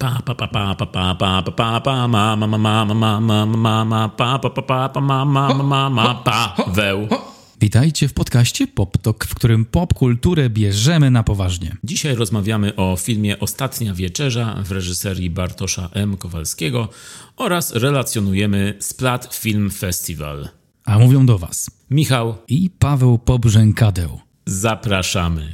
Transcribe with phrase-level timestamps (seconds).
[0.00, 2.94] Pa pa pa pa pa pa pa pa pa pa ma ma ma ma ma
[2.94, 7.08] ma ma ma ma pa pa pa pa pa ma ma ma ma ma Paweł.
[7.60, 11.76] Witajcie w podcaście PopTok, w którym popkulturę bierzemy na poważnie.
[11.84, 16.16] Dzisiaj rozmawiamy o filmie Ostatnia Wieczerza w reżyserii Bartosza M.
[16.16, 16.88] Kowalskiego
[17.36, 20.48] oraz relacjonujemy Splat Film Festival.
[20.84, 24.20] A mówią do Was Michał, i Paweł Pobrzękadeł.
[24.46, 25.52] zapraszamy.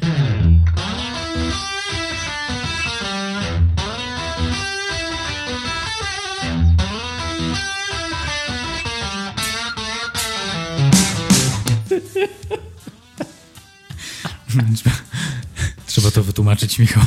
[15.86, 17.04] Trzeba to wytłumaczyć, Michał.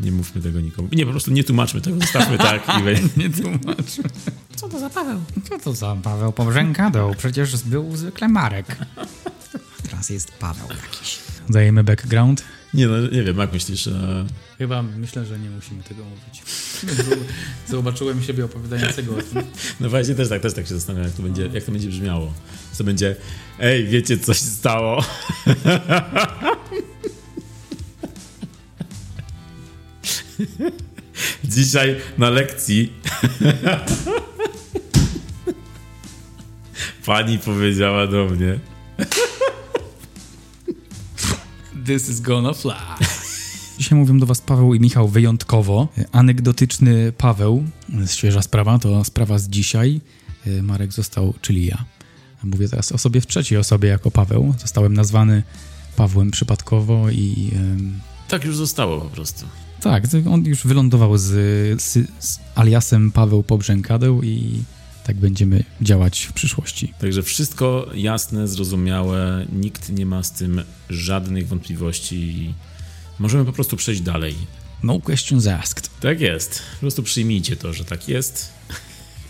[0.00, 0.88] Nie mówmy tego nikomu.
[0.92, 2.82] Nie, po prostu nie tłumaczmy tego, zostawmy tak i
[3.20, 4.04] Nie tłumaczmy.
[4.56, 5.20] Co to za Paweł?
[5.48, 7.14] Co to za Paweł Pobrzękadeł?
[7.18, 8.76] Przecież był zwykle Marek.
[9.90, 11.18] Teraz jest Paweł jakiś.
[11.48, 12.42] Dajemy background.
[12.74, 13.86] Nie no, nie wiem, jak myślisz?
[13.86, 14.26] e,
[14.58, 16.42] Chyba myślę, że nie musimy tego mówić.
[17.68, 19.42] Zobaczyłem siebie opowiadającego o tym.
[19.80, 22.32] No właśnie też tak, też tak się zastanawiam, jak to będzie, jak to będzie brzmiało.
[22.80, 23.16] Co będzie,
[23.58, 25.04] ej, wiecie, coś się stało.
[31.44, 32.92] Dzisiaj na lekcji
[37.06, 38.58] pani powiedziała do mnie,
[41.86, 42.74] This is gonna fly.
[43.78, 45.88] Dzisiaj mówią do was Paweł i Michał wyjątkowo.
[46.12, 47.64] Anegdotyczny Paweł,
[48.06, 50.00] świeża sprawa, to sprawa z dzisiaj.
[50.62, 51.84] Marek został, czyli ja.
[52.44, 54.54] Mówię teraz o sobie w trzeciej osobie jako Paweł.
[54.60, 55.42] Zostałem nazwany
[55.96, 57.50] Pawłem przypadkowo i
[58.28, 59.46] tak już zostało po prostu.
[59.82, 61.26] tak, on już wylądował z,
[61.82, 64.62] z, z aliasem Paweł Pobrzękadeł i
[65.04, 66.94] tak będziemy działać w przyszłości.
[67.00, 72.54] Także wszystko jasne, zrozumiałe, nikt nie ma z tym żadnych wątpliwości.
[73.18, 74.34] Możemy po prostu przejść dalej.
[74.82, 75.90] No questions asked.
[76.00, 76.62] Tak jest.
[76.74, 78.52] Po prostu przyjmijcie to, że tak jest.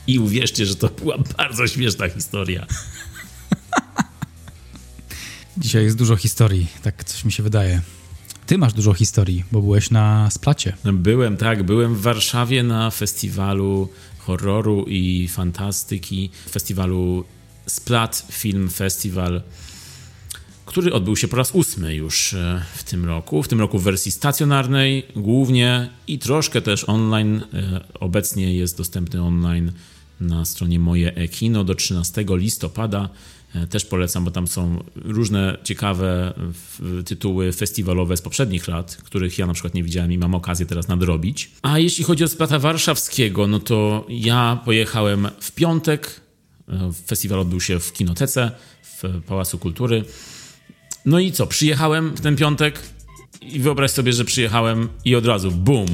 [0.07, 2.67] I uwierzcie, że to była bardzo śmieszna historia.
[5.59, 7.83] Dzisiaj jest dużo historii, tak coś mi się wydaje.
[8.47, 10.77] Ty masz dużo historii, bo byłeś na splacie.
[10.85, 13.89] Byłem, tak, byłem w Warszawie na festiwalu
[14.19, 17.25] horroru i fantastyki, festiwalu
[17.67, 19.43] Splat Film Festival,
[20.67, 23.43] który odbył się po raz ósmy już e, w tym roku.
[23.43, 27.43] W tym roku w wersji stacjonarnej głównie i troszkę też online.
[27.55, 29.73] E, Obecnie jest dostępny online
[30.21, 33.09] na stronie Moje E-Kino do 13 listopada.
[33.55, 36.35] E, Też polecam, bo tam są różne ciekawe
[37.07, 40.89] tytuły festiwalowe z poprzednich lat, których ja na przykład nie widziałem i mam okazję teraz
[40.89, 41.51] nadrobić.
[41.63, 46.21] A jeśli chodzi o Splata Warszawskiego, no to ja pojechałem w piątek.
[46.69, 48.51] E, Festiwal odbył się w Kinotece,
[48.83, 50.05] w Pałacu Kultury.
[51.07, 52.83] No i co, przyjechałem w ten piątek
[53.43, 55.87] i wyobraź sobie, że przyjechałem i od razu bum,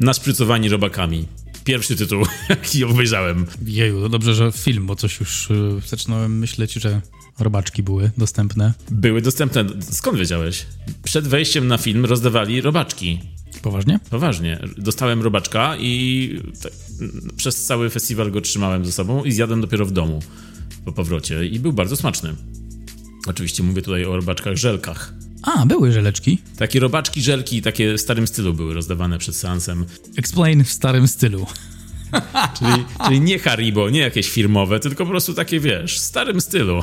[0.00, 1.26] naszprycowani robakami.
[1.68, 3.46] Pierwszy tytuł, jaki obejrzałem.
[3.66, 7.00] Jeju, to dobrze, że film, bo coś już y, zaczynałem myśleć, że
[7.38, 8.74] robaczki były dostępne.
[8.90, 9.64] Były dostępne.
[9.80, 10.66] Skąd wiedziałeś?
[11.02, 13.20] Przed wejściem na film rozdawali robaczki.
[13.62, 14.00] Poważnie?
[14.10, 14.58] Poważnie.
[14.78, 16.72] Dostałem robaczka i tak,
[17.36, 20.22] przez cały festiwal go trzymałem ze sobą i zjadłem dopiero w domu
[20.84, 22.34] po powrocie i był bardzo smaczny.
[23.26, 25.14] Oczywiście mówię tutaj o robaczkach żelkach.
[25.42, 26.38] A, były żeleczki.
[26.56, 29.86] Takie robaczki żelki, takie w starym stylu były rozdawane przed seansem.
[30.16, 31.46] Explain w starym stylu.
[32.58, 36.82] Czyli, czyli nie Haribo, nie jakieś firmowe, tylko po prostu takie, wiesz, w starym stylu.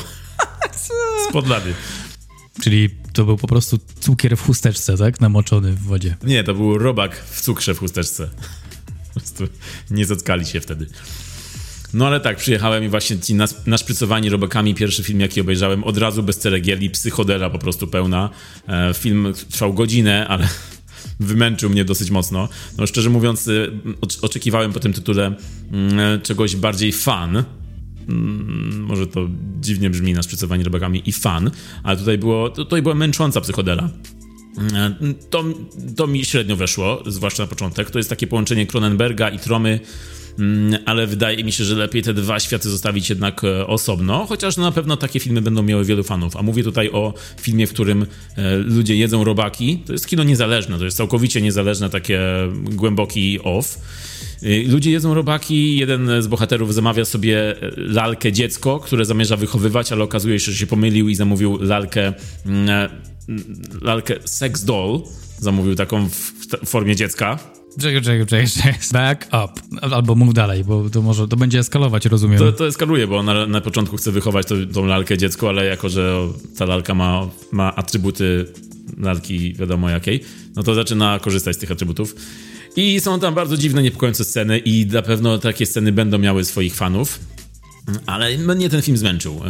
[1.30, 1.74] Z podlady.
[2.62, 5.22] Czyli to był po prostu cukier w chusteczce, tak?
[5.22, 6.18] Namoczony w wodzie.
[6.24, 8.30] Nie, to był robak w cukrze w chusteczce.
[9.14, 9.48] Po prostu
[9.92, 10.88] nie zatkali się wtedy.
[11.94, 15.98] No ale tak, przyjechałem i właśnie ci nas, naszprycowani robakami, pierwszy film jaki obejrzałem, od
[15.98, 18.30] razu bez ceregieli, psychodela po prostu pełna.
[18.68, 20.48] E, film trwał godzinę, ale
[21.20, 22.50] wymęczył mnie dosyć mocno.
[22.78, 23.50] No szczerze mówiąc,
[24.02, 25.36] ocz- oczekiwałem po tym tytule
[25.72, 27.44] mm, czegoś bardziej fan.
[28.10, 29.28] Mm, Może to
[29.62, 31.52] dziwnie brzmi, naszprycowanie robakami i fan,
[31.84, 33.90] ale tutaj było, tutaj była męcząca psychodela.
[34.74, 34.96] E,
[35.30, 35.44] To,
[35.96, 37.90] to mi średnio weszło, zwłaszcza na początek.
[37.92, 39.86] To jest takie połączenie Cronenberga i Tromy, mm,
[40.86, 44.64] ale wydaje mi się, że lepiej te dwa światy zostawić jednak e, osobno, chociaż no
[44.64, 46.38] na pewno takie filmy będą miały wielu fanów.
[46.38, 48.06] A mówię tutaj o filmie, w którym
[48.36, 49.78] e, ludzie jedzą robaki.
[49.86, 52.22] To jest kino niezależne, to jest całkowicie niezależne, takie
[52.54, 53.78] głęboki off.
[54.44, 59.92] Y, Ludzie jedzą robaki, jeden z bohaterów zamawia sobie e, lalkę dziecko, które zamierza wychowywać,
[59.92, 62.14] ale okazuje się, że się pomylił i zamówił lalkę,
[62.46, 62.90] mm, e,
[63.30, 65.02] mm, lalkę sex doll,
[65.40, 67.40] zamówił taką w formie dziecka.
[67.80, 68.74] Czekaj, czekaj, czekaj, czekaj.
[68.92, 69.78] Back up.
[69.96, 72.40] Albo mów dalej, bo to może, to będzie eskalować, rozumiem.
[72.40, 75.90] To, to eskaluje, bo na, na początku chce wychować to, tą lalkę dziecko, ale jako,
[75.90, 76.28] że
[76.58, 78.46] ta lalka ma, ma atrybuty
[78.98, 80.24] lalki wiadomo jakiej,
[80.56, 82.16] no to zaczyna korzystać z tych atrybutów.
[82.76, 86.76] I są tam bardzo dziwne, niepokojące sceny i na pewno takie sceny będą miały swoich
[86.76, 87.20] fanów.
[88.06, 89.42] Ale mnie ten film zmęczył.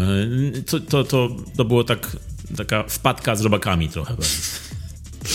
[0.56, 2.18] E, to, to, to, to było tak,
[2.58, 4.16] taka wpadka z robakami trochę.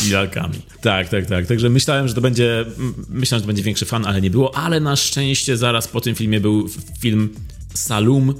[0.07, 0.55] I lalkami.
[0.81, 1.47] Tak, tak, tak.
[1.47, 2.65] Także myślałem, że to będzie.
[3.09, 4.57] Myślałem, że to będzie większy fan, ale nie było.
[4.57, 6.69] Ale na szczęście zaraz po tym filmie był
[7.01, 7.29] film
[7.75, 8.35] Salum,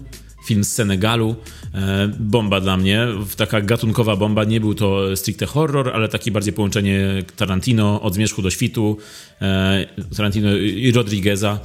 [0.47, 1.37] film z Senegalu.
[1.75, 3.07] E, bomba dla mnie.
[3.37, 4.45] Taka gatunkowa bomba.
[4.45, 8.97] Nie był to stricte horror, ale taki bardziej połączenie Tarantino od zmierzchu do świtu.
[9.43, 9.87] E,
[10.17, 11.61] Tarantino i Rodrigueza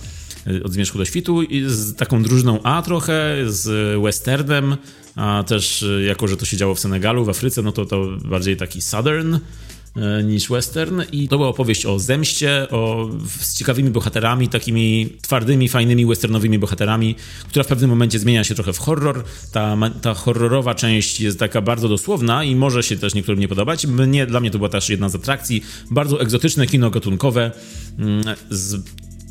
[0.64, 4.78] od zmierzchu do świtu i z taką drużyną A trochę, z westernem,
[5.16, 8.58] a też jako, że to się działo w Senegalu, w Afryce, no to to bardziej
[8.58, 9.40] taki southern e,
[10.24, 13.10] niż western i to była opowieść o zemście, o,
[13.40, 17.16] z ciekawymi bohaterami, takimi twardymi, fajnymi westernowymi bohaterami,
[17.50, 19.24] która w pewnym momencie zmienia się trochę w horror.
[19.52, 23.88] Ta, ta horrorowa część jest taka bardzo dosłowna i może się też niektórym nie podobać.
[23.88, 25.64] Mnie, dla mnie to była też jedna z atrakcji.
[25.92, 27.52] Bardzo egzotyczne kino gatunkowe
[28.00, 28.84] mm, z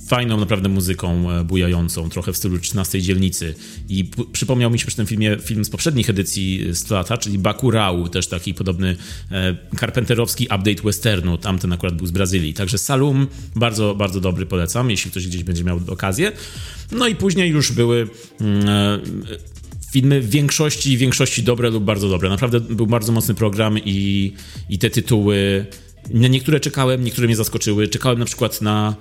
[0.06, 3.54] fajną naprawdę muzyką e, bujającą, trochę w stylu 13 dzielnicy.
[3.88, 8.08] I przypomniał mi się przy tym filmie film z poprzednich edycji 100 lata, czyli Bakurau,
[8.08, 8.96] też taki podobny
[9.30, 11.38] e, carpenterowski update westernu.
[11.38, 12.54] Tamten akurat był z Brazylii.
[12.54, 16.32] Także Salum bardzo, bardzo dobry, polecam, jeśli ktoś gdzieś będzie miał okazję.
[16.92, 18.08] No i później już były
[18.40, 18.98] mm, e,
[19.92, 22.28] filmy w większości, w większości dobre lub bardzo dobre.
[22.28, 24.32] Naprawdę był bardzo mocny program i,
[24.68, 25.66] i te tytuły...
[26.10, 27.88] Na niektóre czekałem, niektóre mnie zaskoczyły.
[27.88, 28.94] Czekałem na przykład na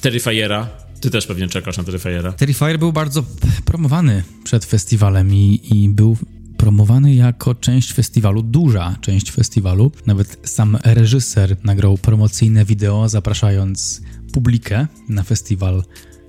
[0.00, 0.68] Terrifiera.
[1.00, 2.32] Ty też pewnie czekasz na Terrifiera.
[2.32, 3.24] Terrifier był bardzo
[3.64, 6.16] promowany przed festiwalem i, i był
[6.56, 9.92] promowany jako część festiwalu, duża część festiwalu.
[10.06, 14.02] Nawet sam reżyser nagrał promocyjne wideo, zapraszając
[14.32, 15.82] publikę na festiwal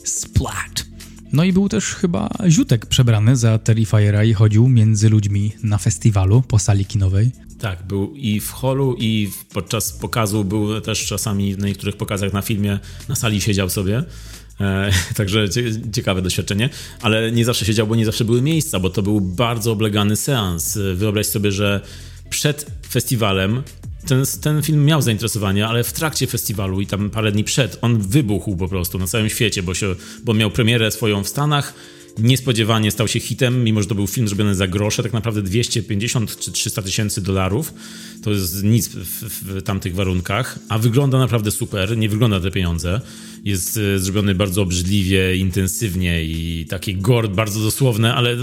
[0.03, 0.85] Splat.
[1.33, 6.41] No i był też chyba Ziutek przebrany za Terrifiera i chodził między ludźmi na festiwalu
[6.41, 7.31] po sali kinowej.
[7.59, 12.41] Tak, był i w holu, i podczas pokazu był też czasami na niektórych pokazach na
[12.41, 12.79] filmie
[13.09, 14.03] na sali siedział sobie.
[14.61, 15.45] E, także
[15.93, 16.69] ciekawe doświadczenie,
[17.01, 20.79] ale nie zawsze siedział, bo nie zawsze były miejsca, bo to był bardzo oblegany seans.
[20.95, 21.81] Wyobraź sobie, że
[22.29, 23.63] przed festiwalem
[24.07, 27.97] ten, ten film miał zainteresowanie, ale w trakcie festiwalu i tam parę dni przed on
[27.97, 31.73] wybuchł po prostu na całym świecie, bo, się, bo miał premierę swoją w Stanach
[32.17, 36.39] niespodziewanie stał się hitem, mimo że to był film zrobiony za grosze, tak naprawdę 250
[36.39, 37.73] czy 300 tysięcy dolarów.
[38.23, 43.01] To jest nic w, w, tamtych warunkach, a wygląda naprawdę super, nie wygląda te pieniądze.
[43.43, 48.37] Jest e, zrobiony bardzo obrzydliwie, intensywnie i taki gord bardzo dosłowne, ale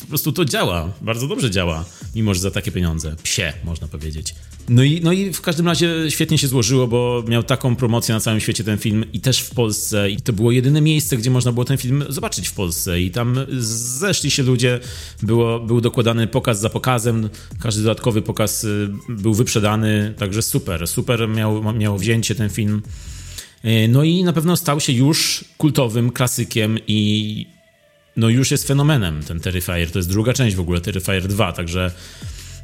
[0.00, 1.84] po prostu to działa, bardzo dobrze działa,
[2.14, 3.16] mimo że za takie pieniądze.
[3.22, 4.34] Psie, można powiedzieć.
[4.68, 8.20] No i, no i w każdym razie świetnie się złożyło, bo miał taką promocję na
[8.20, 10.10] całym świecie ten film i też w Polsce.
[10.10, 13.00] I to było jedyne miejsce, gdzie można było ten film zobaczyć w Polsce.
[13.00, 13.36] I tam
[13.98, 14.80] zeszli się ludzie,
[15.22, 17.28] było, był dokładany pokaz za pokazem,
[17.60, 22.82] każdy dodatkowy pokaz y, był wyprzedany, także super, super miał, miał wzięcie ten film.
[23.64, 27.46] Y, no i na pewno stał się już kultowym klasykiem i
[28.16, 29.90] no już jest fenomenem ten Terrifier.
[29.90, 31.90] To jest druga część w ogóle, Terrifier 2, także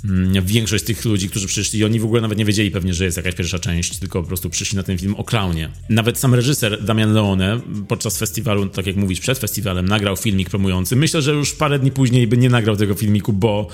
[0.04, 3.16] Mm, większość tych ludzi, którzy przyszli, oni w ogóle nawet nie wiedzieli pewnie, że jest
[3.16, 5.70] jakaś pierwsza część, tylko po prostu przyszli na ten film o klaunie.
[5.88, 10.96] Nawet sam reżyser Damian Leone podczas festiwalu, tak jak mówisz, przed festiwalem, nagrał filmik promujący.
[10.96, 13.69] Myślę, że już parę dni później by nie nagrał tego filmiku, bo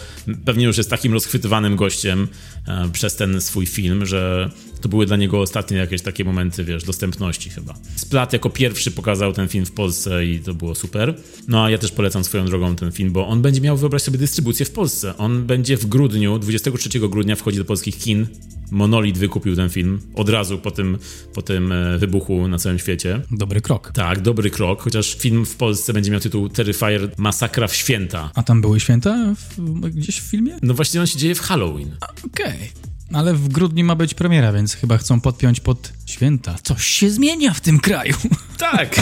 [0.44, 2.28] pewnie już jest takim rozchwytywanym gościem
[2.68, 4.50] e, przez ten swój film, że
[4.82, 7.74] to były dla niego ostatnie jakieś takie momenty, wiesz, dostępności chyba.
[7.96, 11.14] Splat jako pierwszy pokazał ten film w Polsce i to było super.
[11.48, 14.18] No a ja też polecam swoją drogą ten film, bo on będzie miał, wyobraź sobie,
[14.18, 15.16] dystrybucję w Polsce.
[15.16, 18.26] On będzie w grudniu, 23 grudnia wchodzi do polskich kin.
[18.70, 20.98] Monolit wykupił ten film od razu po tym,
[21.34, 23.22] po tym e, wybuchu na całym świecie.
[23.30, 23.92] Dobry krok.
[23.94, 28.30] Tak, dobry krok, chociaż film w Polsce będzie miał tytuł Terrifier Masakra w święta.
[28.34, 30.58] A tam były święta w, gdzieś w filmie?
[30.62, 31.96] No właśnie on się dzieje w Halloween.
[32.24, 32.46] Okej.
[32.46, 32.91] Okay.
[33.12, 36.56] Ale w grudniu ma być premiera, więc chyba chcą podpiąć pod święta.
[36.62, 38.14] Coś się zmienia w tym kraju.
[38.58, 39.00] Tak.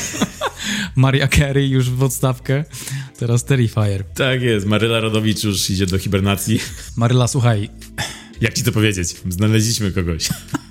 [0.97, 2.65] Maria Carey już w odstawkę,
[3.19, 4.05] teraz Terrifier.
[4.05, 6.61] Tak jest, Maryla Rodowicz już idzie do hibernacji.
[6.97, 7.71] Maryla, słuchaj.
[8.41, 9.17] Jak ci to powiedzieć?
[9.29, 10.29] Znaleźliśmy kogoś.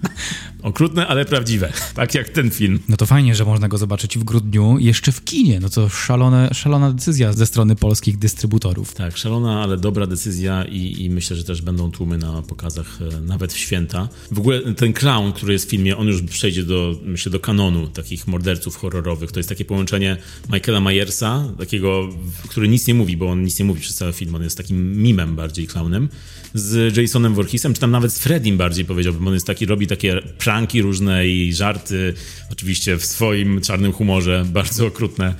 [0.63, 1.73] Okrutne, ale prawdziwe.
[1.95, 2.79] Tak jak ten film.
[2.89, 5.59] No to fajnie, że można go zobaczyć w grudniu jeszcze w kinie.
[5.59, 8.93] No to szalone, szalona decyzja ze strony polskich dystrybutorów.
[8.93, 13.21] Tak, szalona, ale dobra decyzja i, i myślę, że też będą tłumy na pokazach e,
[13.21, 14.09] nawet w święta.
[14.31, 17.87] W ogóle ten clown, który jest w filmie, on już przejdzie do, myślę, do kanonu
[17.87, 19.31] takich morderców horrorowych.
[19.31, 20.17] To jest takie połączenie
[20.53, 22.09] Michaela Myersa, takiego,
[22.49, 24.35] który nic nie mówi, bo on nic nie mówi przez cały film.
[24.35, 26.09] On jest takim mimem bardziej clownem.
[26.53, 29.27] Z Jasonem Voorheesem, czy tam nawet z Freddym bardziej powiedziałbym.
[29.27, 32.13] On jest taki, robi takie pranki różne i żarty,
[32.51, 35.35] oczywiście w swoim czarnym humorze, bardzo okrutne.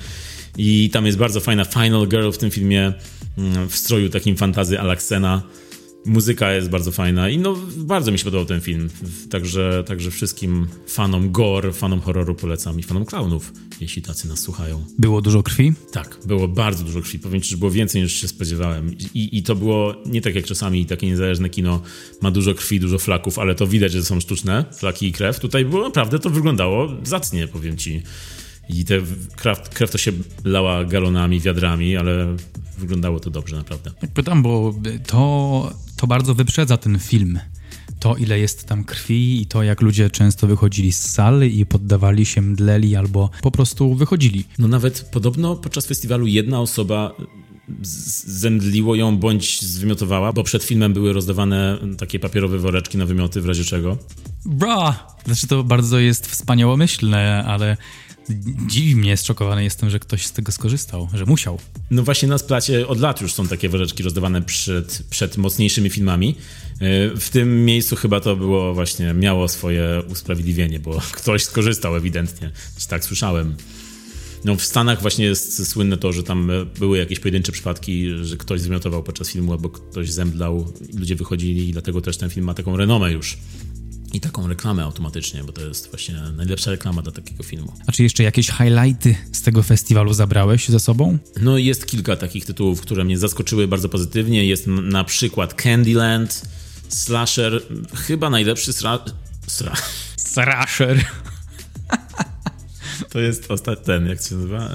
[0.58, 2.92] I tam jest bardzo fajna Final Girl w tym filmie,
[3.38, 5.42] mm, w stroju takim fantazy Alaksena.
[6.06, 8.90] Muzyka jest bardzo fajna i no bardzo mi się podobał ten film.
[9.30, 14.84] Także, także wszystkim fanom gore, fanom horroru polecam i fanom clownów, jeśli tacy nas słuchają.
[14.98, 15.72] Było dużo krwi?
[15.92, 17.18] Tak, było bardzo dużo krwi.
[17.18, 18.94] Powiem ci, że było więcej niż się spodziewałem.
[19.14, 21.82] I, I to było nie tak jak czasami takie niezależne kino
[22.22, 25.40] ma dużo krwi, dużo flaków, ale to widać, że są sztuczne flaki i krew.
[25.40, 28.02] Tutaj było naprawdę to wyglądało zacnie, powiem ci.
[28.68, 29.00] I te
[29.36, 30.12] krew, krew to się
[30.44, 32.36] lała galonami, wiadrami, ale
[32.78, 33.90] wyglądało to dobrze naprawdę.
[34.14, 34.74] Pytam, bo
[35.06, 37.38] to, to bardzo wyprzedza ten film.
[38.00, 42.26] To, ile jest tam krwi i to, jak ludzie często wychodzili z sali i poddawali
[42.26, 44.44] się, mdleli albo po prostu wychodzili.
[44.58, 47.14] No nawet podobno podczas festiwalu jedna osoba
[48.26, 53.46] zemdliło ją bądź zwymiotowała, bo przed filmem były rozdawane takie papierowe woreczki na wymioty w
[53.46, 53.98] razie czego.
[54.44, 55.06] Bra!
[55.26, 57.76] Znaczy to bardzo jest wspaniałomyślne, ale
[58.66, 61.58] dziwi mnie, zszokowany jestem, że ktoś z tego skorzystał, że musiał.
[61.90, 66.34] No właśnie na splacie od lat już są takie woreczki rozdawane przed, przed mocniejszymi filmami.
[67.16, 72.50] W tym miejscu chyba to było właśnie, miało swoje usprawiedliwienie, bo ktoś skorzystał ewidentnie.
[72.88, 73.56] Tak słyszałem.
[74.44, 78.60] No w Stanach właśnie jest słynne to, że tam były jakieś pojedyncze przypadki, że ktoś
[78.60, 82.76] zwymiotował podczas filmu albo ktoś zemdlał, ludzie wychodzili i dlatego też ten film ma taką
[82.76, 83.38] renomę już
[84.12, 87.72] i taką reklamę automatycznie, bo to jest właśnie najlepsza reklama dla takiego filmu.
[87.86, 91.18] A czy jeszcze jakieś highlighty z tego festiwalu zabrałeś ze sobą?
[91.40, 94.46] No jest kilka takich tytułów, które mnie zaskoczyły bardzo pozytywnie.
[94.46, 96.42] Jest na przykład Candyland,
[96.90, 97.62] Slasher,
[97.94, 98.98] chyba najlepszy sra...
[99.46, 99.72] sra...
[100.16, 101.04] Slasher.
[103.10, 104.70] To jest ostatni, ten, jak się nazywa?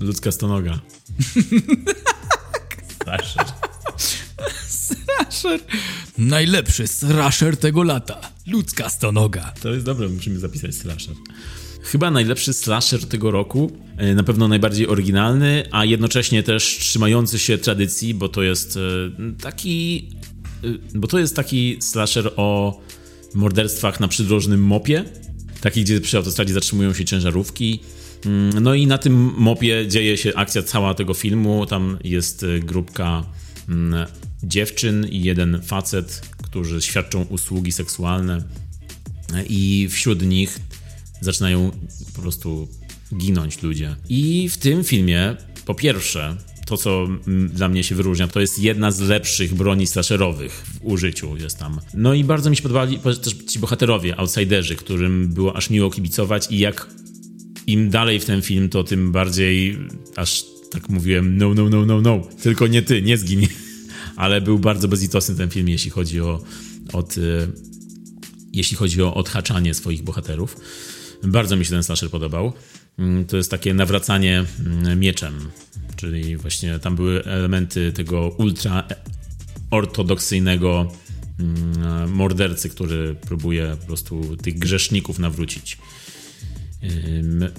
[0.00, 0.78] ludzka stonoga.
[3.04, 3.44] Slasher.
[4.68, 5.60] Slasher.
[6.18, 8.20] Najlepszy slasher tego lata.
[8.46, 9.52] Ludzka stonoga.
[9.62, 11.14] To jest dobre, musimy zapisać slasher.
[11.82, 17.58] Chyba najlepszy slasher tego roku, e, na pewno najbardziej oryginalny, a jednocześnie też trzymający się
[17.58, 18.80] tradycji, bo to jest e,
[19.42, 20.08] taki
[20.94, 22.80] bo to jest taki slasher o
[23.34, 25.04] morderstwach na przydrożnym mopie,
[25.60, 27.80] taki gdzie przy autostradzie zatrzymują się ciężarówki.
[28.26, 31.66] Mm, no i na tym mopie dzieje się akcja cała tego filmu.
[31.66, 33.24] Tam jest grupka
[33.68, 34.06] mm,
[34.42, 38.44] dziewczyn i jeden facet, którzy świadczą usługi seksualne
[39.48, 40.60] i wśród nich
[41.20, 41.70] zaczynają
[42.14, 42.68] po prostu
[43.16, 43.96] ginąć ludzie.
[44.08, 47.08] I w tym filmie, po pierwsze, to co
[47.48, 51.80] dla mnie się wyróżnia, to jest jedna z lepszych broni slasherowych w użyciu jest tam.
[51.94, 56.46] No i bardzo mi się podobali też ci bohaterowie, outsiderzy, którym było aż miło kibicować
[56.50, 56.88] i jak
[57.66, 59.78] im dalej w ten film, to tym bardziej
[60.16, 63.48] aż tak mówiłem, no, no, no, no, no, tylko nie ty, nie zginie
[64.16, 66.42] ale był bardzo bezlitosny ten film, jeśli chodzi o
[66.92, 67.48] od, y,
[68.52, 70.56] jeśli chodzi o odhaczanie swoich bohaterów.
[71.22, 72.52] Bardzo mi się ten slasher podobał.
[72.98, 75.50] Mm, to jest takie nawracanie mm, mieczem,
[75.96, 78.88] czyli właśnie tam były elementy tego ultra
[79.70, 80.92] ortodoksyjnego
[81.40, 85.78] mm, mordercy, który próbuje po prostu tych grzeszników nawrócić.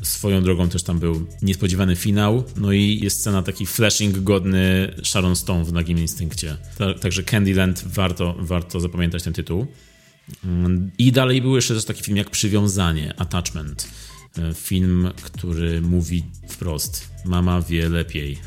[0.02, 5.36] Swoją drogą też tam był niespodziewany finał, no i jest scena taki flashing godny Sharon
[5.36, 6.58] Stone w Nagim Instynkcie.
[7.02, 9.68] Także Candyland, warto, warto zapamiętać ten tytuł.
[10.98, 13.88] I dalej był jeszcze też taki film jak Przywiązanie, Attachment.
[14.38, 18.38] E, film, który mówi wprost, mama wie lepiej.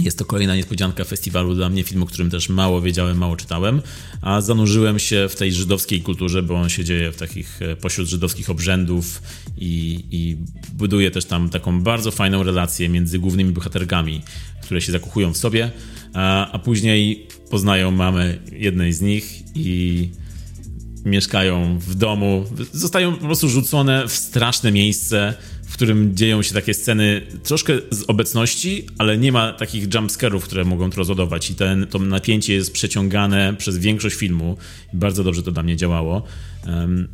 [0.00, 3.82] Jest to kolejna niespodzianka festiwalu dla mnie, film, o którym też mało wiedziałem, mało czytałem,
[4.20, 8.08] a zanurzyłem się w tej żydowskiej kulturze, bo on się dzieje w takich e, pośród
[8.08, 9.22] żydowskich obrzędów
[9.58, 10.36] i, i
[10.72, 14.22] buduje też tam taką bardzo fajną relację między głównymi bohaterkami,
[14.62, 15.70] które się zakochują w sobie,
[16.14, 20.08] a, a później poznają mamę jednej z nich i
[21.04, 25.34] mieszkają w domu, zostają po prostu rzucone w straszne miejsce,
[25.66, 30.64] w którym dzieją się takie sceny troszkę z obecności, ale nie ma takich jumpscarów, które
[30.64, 34.56] mogą to rozładować i ten, to napięcie jest przeciągane przez większość filmu.
[34.92, 36.22] Bardzo dobrze to dla mnie działało.
[36.66, 37.08] Um,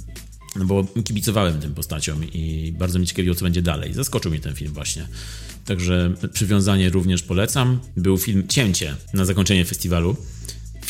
[0.57, 3.95] bo kibicowałem tym postaciom i bardzo mi ciekawiło, co będzie dalej.
[3.95, 5.09] Zaskoczył mnie ten film właśnie.
[5.65, 7.81] Także przywiązanie również polecam.
[7.97, 10.17] Był film Cięcie na zakończenie festiwalu.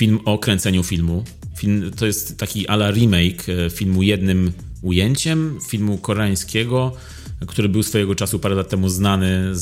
[0.01, 1.25] Film o kręceniu filmu.
[1.57, 4.53] Film, to jest taki ala remake e, filmu jednym
[4.83, 6.93] ujęciem, filmu koreańskiego,
[7.47, 9.61] który był swojego czasu parę lat temu znany z,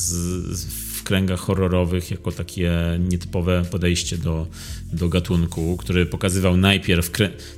[0.58, 2.72] z, w kręgach horrorowych jako takie
[3.08, 4.46] nietypowe podejście do,
[4.92, 7.10] do gatunku, który pokazywał najpierw,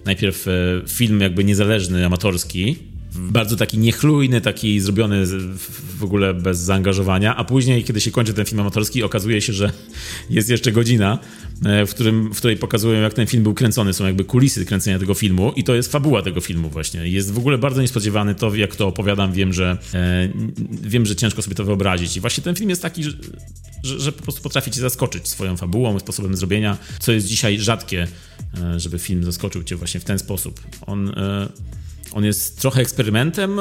[0.05, 0.51] najpierw e,
[0.89, 2.77] film jakby niezależny, amatorski,
[3.15, 5.27] bardzo taki niechlujny, taki zrobiony
[5.99, 9.73] w ogóle bez zaangażowania, a później, kiedy się kończy ten film amatorski, okazuje się, że
[10.31, 11.19] jest jeszcze godzina,
[11.65, 13.93] e, w, którym, w której pokazują, jak ten film był kręcony.
[13.93, 17.09] Są jakby kulisy kręcenia tego filmu i to jest fabuła tego filmu właśnie.
[17.09, 20.29] Jest w ogóle bardzo niespodziewany to, jak to opowiadam, wiem, że e,
[20.83, 22.17] wiem, że ciężko sobie to wyobrazić.
[22.17, 23.13] I właśnie ten film jest taki, że,
[23.83, 28.07] że, po prostu potrafi cię zaskoczyć swoją fabułą, sposobem zrobienia, co jest dzisiaj rzadkie,
[28.59, 30.61] e, żeby film zaskoczył cię właśnie w ten sposób.
[30.87, 31.13] On...
[32.13, 33.61] on jest trochę eksperymentem,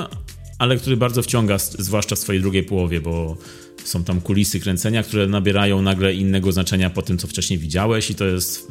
[0.59, 3.37] ale który bardzo wciąga, zwłaszcza w swojej drugiej połowie, bo
[3.83, 8.15] są tam kulisy kręcenia, które nabierają nagle innego znaczenia po tym, co wcześniej widziałeś i
[8.15, 8.67] to jest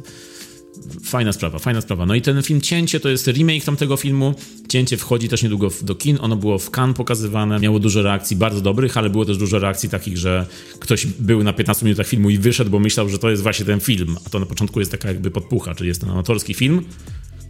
[1.04, 2.06] fajna sprawa, fajna sprawa.
[2.06, 4.34] No i ten film Cięcie to jest remake tamtego filmu.
[4.68, 6.18] Cięcie wchodzi też niedługo do kin.
[6.20, 7.60] Ono było w Cannes pokazywane.
[7.60, 10.46] Miało dużo reakcji bardzo dobrych, ale było też dużo reakcji takich, że
[10.78, 13.80] ktoś był na 15 minutach filmu i wyszedł, bo myślał, że to jest właśnie ten
[13.80, 14.16] film.
[14.26, 16.84] A to na początku jest taka jakby podpucha, czyli jest ten amatorski film,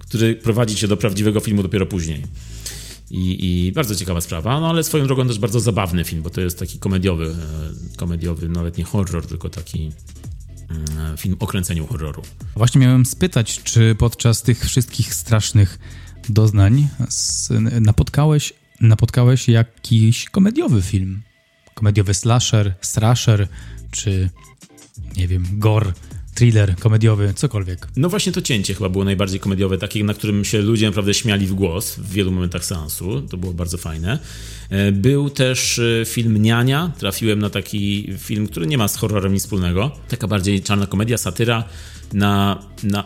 [0.08, 2.22] który prowadzi cię do prawdziwego filmu dopiero później.
[3.10, 6.40] I, I, bardzo ciekawa sprawa, no ale swoją drogą też bardzo zabawny film, bo to
[6.40, 7.34] jest taki komediowy,
[7.94, 9.92] e, komediowy, nawet nie horror, tylko taki
[10.70, 12.22] mm, film o kręceniu horroru.
[12.56, 15.78] Właśnie miałem spytać, czy podczas tych wszystkich strasznych
[16.28, 16.88] doznań
[17.80, 21.22] napotkałeś, napotkałeś jakiś komediowy film?
[21.74, 23.48] Komediowy slasher, strasher,
[23.90, 24.30] czy
[25.16, 25.92] nie wiem, gore
[26.38, 27.88] thriller, komediowy, cokolwiek.
[27.96, 31.46] No właśnie to cięcie chyba było najbardziej komediowe, takie, na którym się ludzie naprawdę śmiali
[31.46, 33.22] w głos w wielu momentach seansu.
[33.22, 34.18] To było bardzo fajne.
[34.70, 36.92] E, był też e, film Niania.
[36.98, 39.90] Trafiłem na taki film, który nie ma z horrorem nic wspólnego.
[40.08, 41.64] Taka bardziej czarna komedia, satyra
[42.12, 43.04] na, na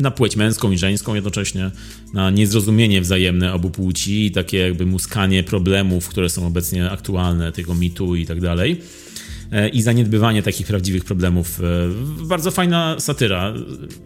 [0.00, 1.70] na płeć męską i żeńską jednocześnie,
[2.14, 7.74] na niezrozumienie wzajemne obu płci i takie jakby muskanie problemów, które są obecnie aktualne, tego
[7.74, 8.80] mitu i tak dalej.
[9.72, 11.60] I zaniedbywanie takich prawdziwych problemów.
[11.60, 13.52] E, bardzo fajna satyra,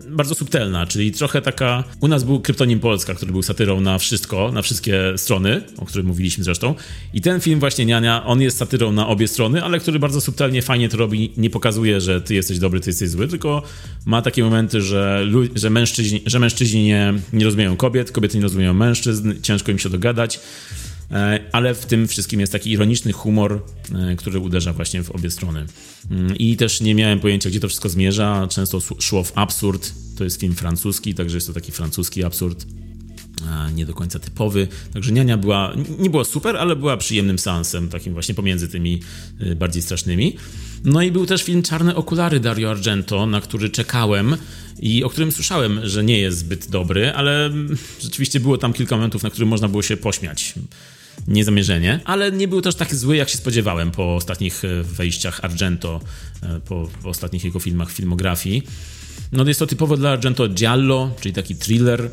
[0.09, 1.85] bardzo subtelna, czyli trochę taka.
[2.00, 6.07] U nas był Kryptonim Polska, który był satyrą na wszystko, na wszystkie strony, o którym
[6.07, 6.75] mówiliśmy zresztą.
[7.14, 10.62] I ten film, właśnie Niania, on jest satyrą na obie strony, ale który bardzo subtelnie,
[10.62, 11.33] fajnie to robi.
[11.37, 13.62] Nie pokazuje, że ty jesteś dobry, ty jesteś zły, tylko
[14.07, 18.75] ma takie momenty, że, że mężczyźni, że mężczyźni nie, nie rozumieją kobiet, kobiety nie rozumieją
[18.75, 20.40] mężczyzn, ciężko im się dogadać.
[21.11, 23.62] E, ale w tym wszystkim jest taki ironiczny humor,
[23.95, 25.67] e, który uderza właśnie w obie strony.
[26.11, 28.47] Mm, I też nie miałem pojęcia, gdzie to wszystko zmierza.
[28.50, 29.93] Często szło w absurd.
[30.17, 32.67] To jest film francuski, także jest to taki francuski absurd
[33.75, 34.69] nie do końca typowy.
[34.93, 39.00] Także Niania była, nie była super, ale była przyjemnym seansem, takim właśnie pomiędzy tymi
[39.41, 40.37] e, bardziej strasznymi.
[40.85, 44.37] No i był też film Czarne okulary Dario Argento, na który czekałem
[44.80, 47.50] i o którym słyszałem, że nie jest zbyt dobry, ale
[48.00, 50.54] rzeczywiście było tam kilka momentów, na których można było się pośmiać
[51.26, 56.00] niezamierzenie, ale nie był też tak zły, jak się spodziewałem po ostatnich e, wejściach Argento,
[56.43, 58.63] e, po, po ostatnich jego filmach, filmografii.
[59.33, 62.11] No jest to typowo dla Argento giallo, czyli taki thriller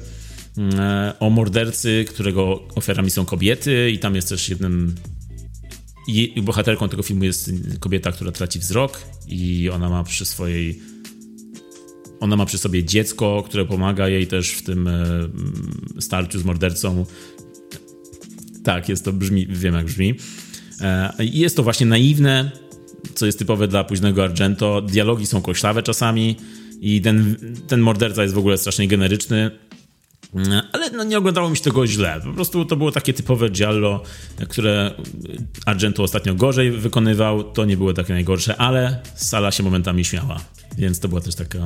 [0.57, 4.95] mm, e, o mordercy, którego ofiarami są kobiety i tam jest też jednym
[6.07, 10.81] i bohaterką tego filmu jest kobieta, która traci wzrok i ona ma przy swojej
[12.19, 14.89] ona ma przy sobie dziecko, które pomaga jej też w tym
[15.99, 17.05] starciu z mordercą
[18.65, 20.15] tak, jest to brzmi, wiem jak brzmi.
[20.81, 22.51] E, jest to właśnie naiwne,
[23.15, 24.81] co jest typowe dla późnego Argento.
[24.81, 26.35] Dialogi są koślawe czasami
[26.81, 27.35] i ten,
[27.67, 29.51] ten morderca jest w ogóle strasznie generyczny.
[30.71, 32.21] Ale no, nie oglądało mi się tego źle.
[32.23, 34.03] Po prostu to było takie typowe giallo,
[34.49, 34.91] które
[35.65, 37.43] Argento ostatnio gorzej wykonywał.
[37.43, 40.39] To nie było takie najgorsze, ale sala się momentami śmiała.
[40.77, 41.59] Więc to była też taka,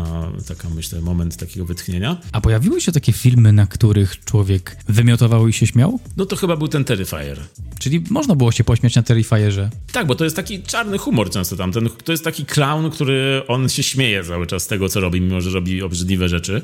[0.48, 2.18] taka, myślę, moment takiego wytchnienia.
[2.32, 6.00] A pojawiły się takie filmy, na których człowiek wymiotował i się śmiał?
[6.18, 7.40] No to chyba był ten Terrifier.
[7.80, 9.70] Czyli można było się pośmiać na Terrifierze.
[9.92, 11.72] Tak, bo to jest taki czarny humor często tam.
[11.72, 15.22] Ten, to jest taki clown, który on się śmieje cały czas z tego, co robi,
[15.22, 16.62] mimo że robi obrzydliwe rzeczy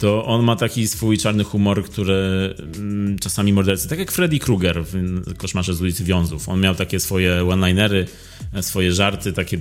[0.00, 4.84] to on ma taki swój czarny humor, który mm, czasami mordercy, tak jak Freddy Krueger
[4.84, 6.48] w Koszmarze z ulicy Wiązów.
[6.48, 8.06] On miał takie swoje one-linery,
[8.60, 9.58] swoje żarty, takie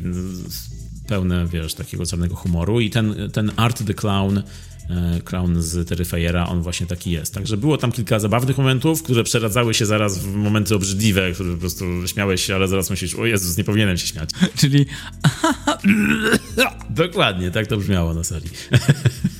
[1.07, 6.47] pełne, wiesz, takiego czarnego humoru i ten, ten Art the Clown e, clown z Terrifiera,
[6.47, 7.33] on właśnie taki jest.
[7.33, 11.59] Także było tam kilka zabawnych momentów, które przeradzały się zaraz w momenty obrzydliwe, które po
[11.59, 14.29] prostu śmiałeś się, ale zaraz myślisz, o Jezus, nie powinienem się śmiać.
[14.55, 14.85] Czyli...
[16.89, 18.49] Dokładnie, tak to brzmiało na sali.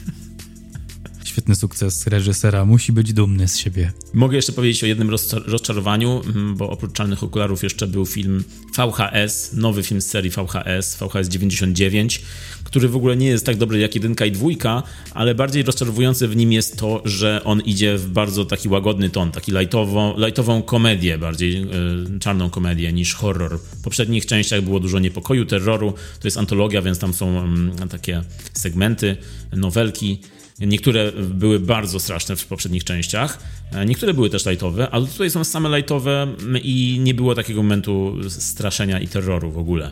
[1.40, 3.92] Świetny sukces reżysera, musi być dumny z siebie.
[4.14, 5.10] Mogę jeszcze powiedzieć o jednym
[5.48, 8.44] rozczarowaniu, mm, bo oprócz Czarnych Okularów jeszcze był film
[8.78, 12.22] VHS, nowy film z serii VHS, VHS 99,
[12.64, 16.36] który w ogóle nie jest tak dobry jak jedynka i dwójka, ale bardziej rozczarowujące w
[16.36, 21.18] nim jest to, że on idzie w bardzo taki łagodny ton, taki lightową, lightową komedię,
[21.18, 23.60] bardziej yy, czarną komedię niż horror.
[23.60, 27.48] W poprzednich częściach było dużo niepokoju, terroru, to jest antologia, więc tam są
[27.82, 28.24] yy, takie
[28.54, 29.18] segmenty,
[29.52, 30.22] nowelki,
[30.62, 33.40] Niektóre były bardzo straszne w poprzednich częściach,
[33.72, 36.28] e, niektóre były też lightowe, ale tutaj są same lightowe
[36.64, 39.92] i nie było takiego momentu straszenia i terroru w ogóle.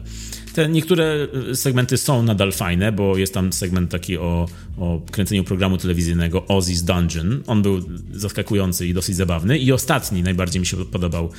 [0.54, 5.78] Te niektóre segmenty są nadal fajne, bo jest tam segment taki o, o kręceniu programu
[5.78, 7.44] telewizyjnego Ozzy's Dungeon.
[7.48, 9.58] On był zaskakujący i dosyć zabawny.
[9.58, 11.32] I ostatni, najbardziej mi się podobał,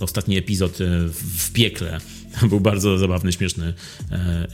[0.00, 0.84] ostatni epizod e,
[1.38, 2.00] w piekle.
[2.48, 3.74] Był bardzo zabawny, śmieszny.
[4.12, 4.48] E,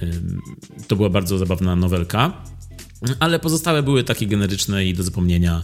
[0.88, 2.44] to była bardzo zabawna nowelka.
[3.20, 5.62] Ale pozostałe były takie generyczne i do zapomnienia,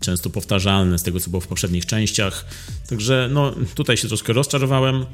[0.00, 2.44] często powtarzalne z tego, co było w poprzednich częściach.
[2.88, 5.06] Także no, tutaj się troszkę rozczarowałem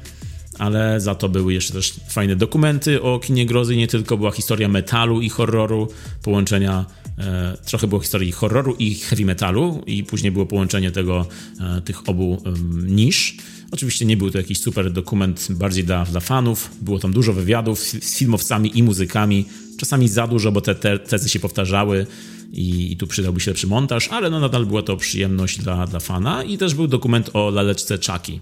[0.59, 4.67] ale za to były jeszcze też fajne dokumenty o kinie grozy, nie tylko była historia
[4.67, 5.87] metalu i horroru,
[6.23, 6.85] połączenia,
[7.17, 11.25] e, trochę było historii horroru i heavy metalu i później było połączenie tego,
[11.59, 12.43] e, tych obu
[12.85, 13.37] nisz.
[13.71, 17.79] Oczywiście nie był to jakiś super dokument bardziej dla, dla fanów, było tam dużo wywiadów
[17.79, 19.45] z filmowcami i muzykami,
[19.77, 22.07] czasami za dużo, bo te, te tezy się powtarzały
[22.53, 25.99] i, i tu przydałby się lepszy montaż, ale no nadal była to przyjemność dla, dla
[25.99, 28.39] fana i też był dokument o laleczce Chucky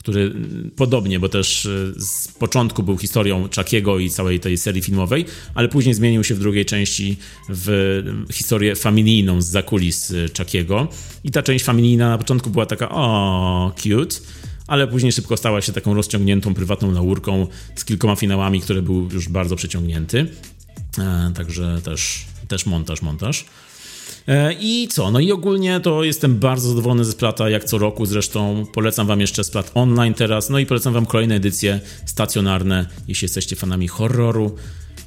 [0.00, 0.34] który
[0.76, 5.68] podobnie, bo też e, z początku był historią Chuckiego i całej tej serii filmowej, ale
[5.68, 7.16] później zmienił się w drugiej części
[7.48, 10.88] w historię familijną z zakulis e, Chuckiego.
[11.24, 14.16] I ta część familijna na początku była taka o cute,
[14.66, 19.28] ale później szybko stała się taką rozciągniętą, prywatną laurką z kilkoma finałami, który był już
[19.28, 20.26] bardzo przeciągnięty.
[20.98, 23.44] E, także też, też montaż, montaż.
[24.28, 25.10] E, I co?
[25.10, 28.66] No i ogólnie to jestem bardzo zadowolony ze Splata, jak co roku zresztą.
[28.72, 33.56] Polecam wam jeszcze Splat online teraz, no i polecam wam kolejne edycje stacjonarne, jeśli jesteście
[33.56, 34.56] fanami horroru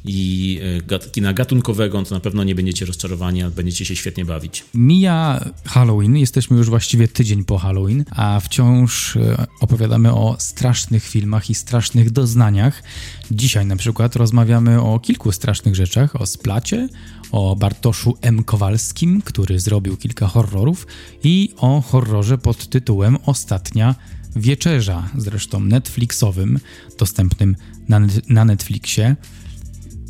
[0.06, 0.60] i
[0.92, 4.66] e, kina gatunkowego, to na pewno nie będziecie rozczarowani, a będziecie się świetnie bawić.
[4.74, 11.50] Mija Halloween, jesteśmy już właściwie tydzień po Halloween, a wciąż e, opowiadamy o strasznych filmach
[11.50, 12.84] i strasznych doznaniach.
[13.32, 16.90] Dzisiaj na przykład rozmawiamy o kilku strasznych rzeczach, o splacie,
[17.32, 18.44] o Bartoszu M.
[18.44, 20.88] Kowalskim, który zrobił kilka horrorów
[21.24, 23.96] i o horrorze pod tytułem Ostatnia
[24.36, 26.60] Wieczerza, zresztą Netflixowym,
[27.00, 27.56] dostępnym
[27.90, 29.16] na, na Netflixie.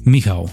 [0.06, 0.50] Michał,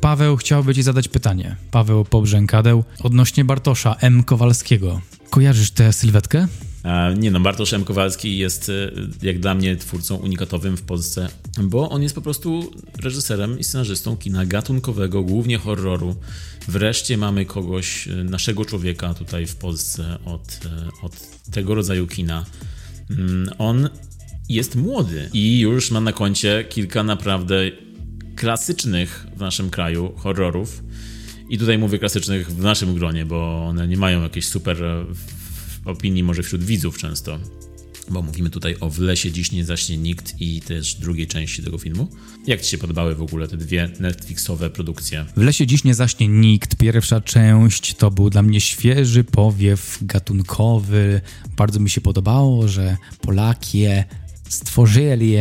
[0.00, 1.56] Paweł chciałby Ci zadać pytanie.
[1.70, 4.22] Paweł Pobrzękadeł odnośnie Bartosza M.
[4.22, 5.00] Kowalskiego.
[5.30, 6.48] Kojarzysz tę sylwetkę?
[7.16, 7.84] Nie no, Bartosz M.
[7.84, 8.90] Kowalski jest e,
[9.22, 11.28] jak dla mnie twórcą unikatowym w Polsce,
[11.62, 16.16] bo on jest po prostu reżyserem i scenarzystą kina gatunkowego, głównie horroru.
[16.68, 21.12] Wreszcie mamy kogoś, e, naszego człowieka tutaj w Polsce od, e, od
[21.50, 22.44] tego rodzaju kina.
[23.10, 23.88] Mm, on
[24.48, 27.70] jest młody i już ma na koncie kilka naprawdę
[28.36, 30.82] klasycznych w naszym kraju horrorów.
[31.48, 34.76] I tutaj mówię klasycznych w naszym gronie, bo one nie mają jakiejś super
[35.84, 37.38] opinii może wśród widzów często.
[38.10, 41.78] Bo mówimy tutaj o W lesie dziś nie zaśnie nikt i też drugiej części tego
[41.78, 42.08] filmu.
[42.46, 45.26] Jak Ci się podobały w ogóle te dwie Netflixowe produkcje?
[45.36, 46.76] W lesie dziś nie zaśnie nikt.
[46.76, 51.20] Pierwsza część to był dla mnie świeży powiew gatunkowy.
[51.56, 54.04] Bardzo mi się podobało, że Polaki je
[54.48, 55.36] stworzyli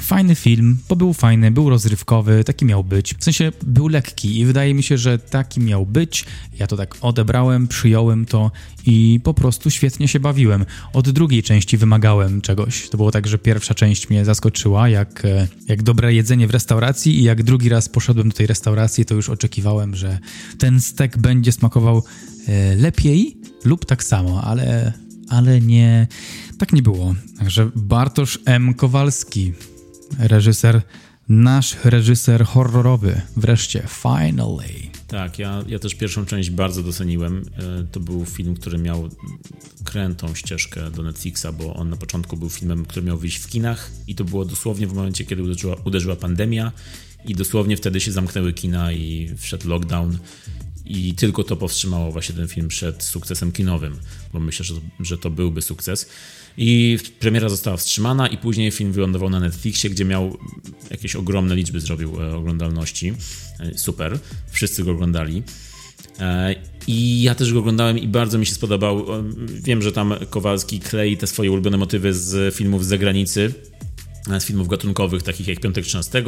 [0.00, 3.14] fajny film, bo był fajny, był rozrywkowy, taki miał być.
[3.14, 6.24] W sensie był lekki i wydaje mi się, że taki miał być.
[6.58, 8.50] Ja to tak odebrałem, przyjąłem to
[8.86, 10.64] i po prostu świetnie się bawiłem.
[10.92, 12.88] Od drugiej części wymagałem czegoś.
[12.88, 17.18] To było tak, że pierwsza część mnie zaskoczyła, jak, e, jak dobre jedzenie w restauracji
[17.18, 20.18] i jak drugi raz poszedłem do tej restauracji, to już oczekiwałem, że
[20.58, 22.02] ten stek będzie smakował
[22.48, 24.92] e, lepiej lub tak samo, ale,
[25.30, 26.06] ale nie,
[26.58, 27.14] tak nie było.
[27.38, 28.74] Także Bartosz M.
[28.74, 29.52] Kowalski
[30.18, 30.82] reżyser,
[31.28, 34.90] nasz reżyser horrorowy, wreszcie, finally.
[35.06, 37.44] Tak, ja, ja też pierwszą część bardzo doceniłem.
[37.58, 39.08] E, to był film, który miał
[39.84, 43.90] krętą ścieżkę do Netflixa, bo on na początku był filmem, który miał wyjść w kinach
[44.06, 46.72] i to było dosłownie w momencie, kiedy uderzyła, uderzyła pandemia
[47.24, 50.18] i dosłownie wtedy się zamknęły kina i wszedł lockdown
[50.90, 53.96] i tylko to powstrzymało właśnie ten film przed sukcesem kinowym,
[54.32, 56.08] bo myślę, że, że to byłby sukces.
[56.56, 60.38] I premiera została wstrzymana i później film wylądował na Netflixie, gdzie miał
[60.90, 63.12] jakieś ogromne liczby zrobił e, oglądalności.
[63.60, 64.18] E, super,
[64.50, 65.42] wszyscy go oglądali.
[66.18, 66.54] E,
[66.86, 69.06] I ja też go oglądałem i bardzo mi się spodobał.
[69.46, 73.54] Wiem, że tam Kowalski klei te swoje ulubione motywy z filmów z zagranicy,
[74.40, 76.24] z filmów gatunkowych, takich jak Piątek 13,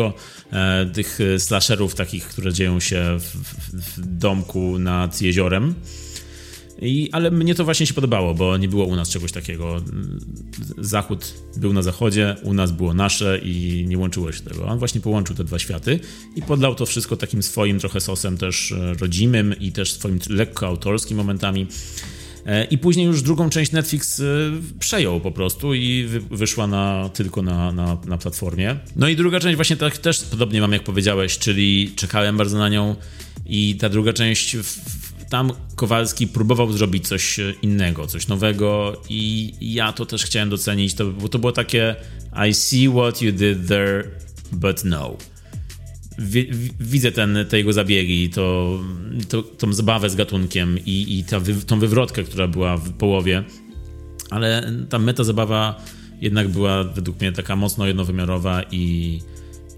[0.92, 3.36] tych slasherów takich, które dzieją się w,
[3.74, 5.74] w domku nad jeziorem.
[6.82, 9.82] I, ale mnie to właśnie się podobało, bo nie było u nas czegoś takiego.
[10.78, 14.66] Zachód był na zachodzie, u nas było nasze i nie łączyło się tego.
[14.66, 16.00] On właśnie połączył te dwa światy
[16.36, 20.66] i podlał to wszystko takim swoim trochę sosem też e, rodzimym i też swoim lekko
[20.66, 21.66] autorskim momentami.
[22.46, 24.24] E, I później już drugą część Netflix e,
[24.78, 28.76] przejął po prostu i wyszła na, tylko na, na, na platformie.
[28.96, 32.68] No i druga część właśnie tak też podobnie mam jak powiedziałeś, czyli czekałem bardzo na
[32.68, 32.96] nią
[33.46, 34.56] i ta druga część
[35.30, 41.06] tam Kowalski próbował zrobić coś innego, coś nowego i ja to też chciałem docenić, to,
[41.10, 41.96] bo to było takie
[42.48, 44.04] I see what you did there,
[44.52, 45.16] but no
[46.80, 48.78] widzę ten, te jego zabiegi, to,
[49.28, 53.44] to, tą zabawę z gatunkiem i, i ta, tą wywrotkę, która była w połowie,
[54.30, 55.82] ale ta meta zabawa
[56.20, 59.18] jednak była według mnie taka mocno jednowymiarowa i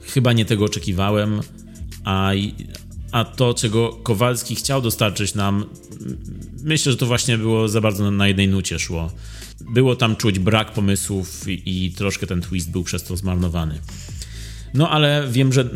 [0.01, 1.41] chyba nie tego oczekiwałem,
[2.05, 2.33] a,
[3.13, 5.65] a to, czego Kowalski chciał dostarczyć nam,
[6.63, 9.13] myślę, że to właśnie było za bardzo na jednej nucie szło.
[9.61, 13.79] Było tam czuć brak pomysłów i, i troszkę ten twist był przez to zmarnowany.
[14.75, 15.69] No ale wiem, że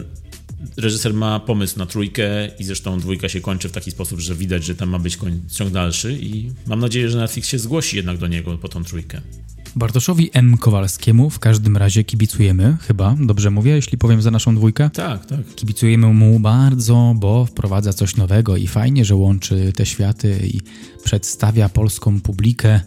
[0.76, 4.64] reżyser ma pomysł na trójkę i zresztą dwójka się kończy w taki sposób, że widać,
[4.64, 5.18] że tam ma być
[5.52, 9.20] ciąg dalszy i mam nadzieję, że Netflix się zgłosi jednak do niego po tą trójkę.
[9.76, 10.58] Bartoszowi M.
[10.58, 14.90] Kowalskiemu w każdym razie kibicujemy, chyba, dobrze mówię, jeśli powiem za naszą dwójkę?
[14.90, 15.54] Tak, tak.
[15.54, 20.60] Kibicujemy mu bardzo, bo wprowadza coś nowego i fajnie, że łączy te światy i
[21.04, 22.80] przedstawia polską publikę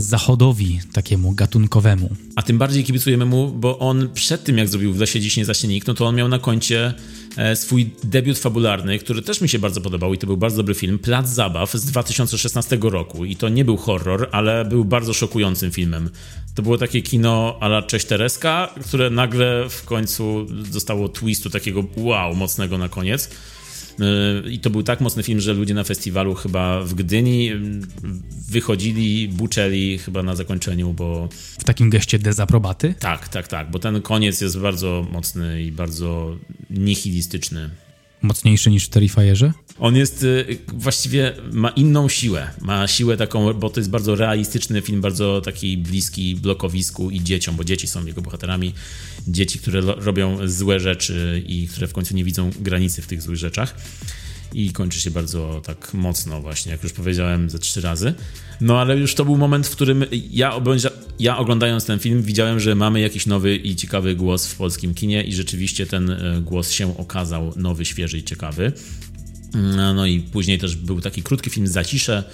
[0.00, 2.10] zachodowi takiemu gatunkowemu.
[2.36, 5.44] A tym bardziej kibicujemy mu, bo on przed tym, jak zrobił W lesie dziś nie
[5.44, 6.94] zaśnie nikt, no to on miał na koncie
[7.36, 10.74] e, swój debiut fabularny, który też mi się bardzo podobał i to był bardzo dobry
[10.74, 13.24] film, Plac Zabaw z 2016 roku.
[13.24, 16.10] I to nie był horror, ale był bardzo szokującym filmem.
[16.54, 21.84] To było takie kino a la Cześć Tereska, które nagle w końcu dostało twistu takiego
[21.96, 23.30] wow, mocnego na koniec.
[24.50, 27.88] I to był tak mocny film, że ludzie na festiwalu chyba w Gdyni mm,
[28.48, 31.28] wychodzili, buczeli chyba na zakończeniu, bo...
[31.58, 32.94] W takim geście dezaprobaty?
[32.98, 36.36] Tak, tak, tak, bo ten koniec jest bardzo mocny i bardzo
[36.70, 37.70] nihilistyczny.
[38.22, 39.52] Mocniejszy niż w Terrifierze?
[39.78, 42.50] On jest y, właściwie ma inną siłę.
[42.60, 47.56] Ma siłę taką, bo to jest bardzo realistyczny film, bardzo taki bliski blokowisku i dzieciom,
[47.56, 48.74] bo dzieci są jego bohaterami.
[49.28, 53.36] Dzieci, które robią złe rzeczy i które w końcu nie widzą granicy w tych złych
[53.36, 53.74] rzeczach
[54.54, 58.14] i kończy się bardzo tak mocno właśnie, jak już powiedziałem ze trzy razy.
[58.60, 60.60] No ale już to był moment, w którym ja,
[61.18, 65.22] ja oglądając ten film widziałem, że mamy jakiś nowy i ciekawy głos w polskim kinie
[65.22, 68.72] i rzeczywiście ten e, głos się okazał nowy, świeży i ciekawy.
[69.54, 72.24] No, no i później też był taki krótki film Zacisze,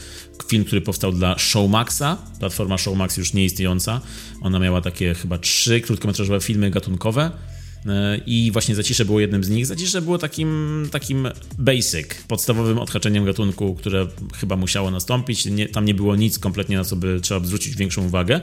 [0.48, 4.00] film, który powstał dla Showmaxa, platforma Showmax już nieistniejąca.
[4.40, 7.30] Ona miała takie chyba trzy krótkometrażowe filmy gatunkowe
[8.26, 9.66] i właśnie Zacisze było jednym z nich.
[9.66, 15.44] Zacisze było takim, takim basic, podstawowym odhaczeniem gatunku, które chyba musiało nastąpić.
[15.44, 18.40] Nie, tam nie było nic kompletnie, na co by trzeba zwrócić większą uwagę.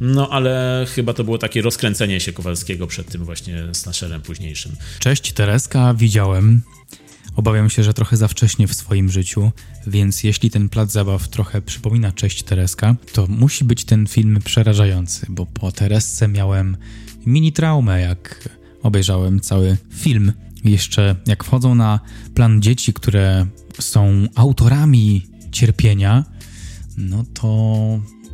[0.00, 4.76] No ale chyba to było takie rozkręcenie się Kowalskiego przed tym właśnie slasherem późniejszym.
[4.98, 6.62] Cześć Tereska, widziałem.
[7.36, 9.50] Obawiam się, że trochę za wcześnie w swoim życiu,
[9.86, 15.26] więc jeśli ten plac zabaw trochę przypomina Cześć Tereska, to musi być ten film przerażający,
[15.28, 16.76] bo po Teresce miałem
[17.26, 18.48] mini traumę, jak
[18.86, 20.32] obejrzałem cały film.
[20.64, 22.00] Jeszcze jak wchodzą na
[22.34, 23.46] plan dzieci, które
[23.78, 26.24] są autorami cierpienia,
[26.96, 27.76] no to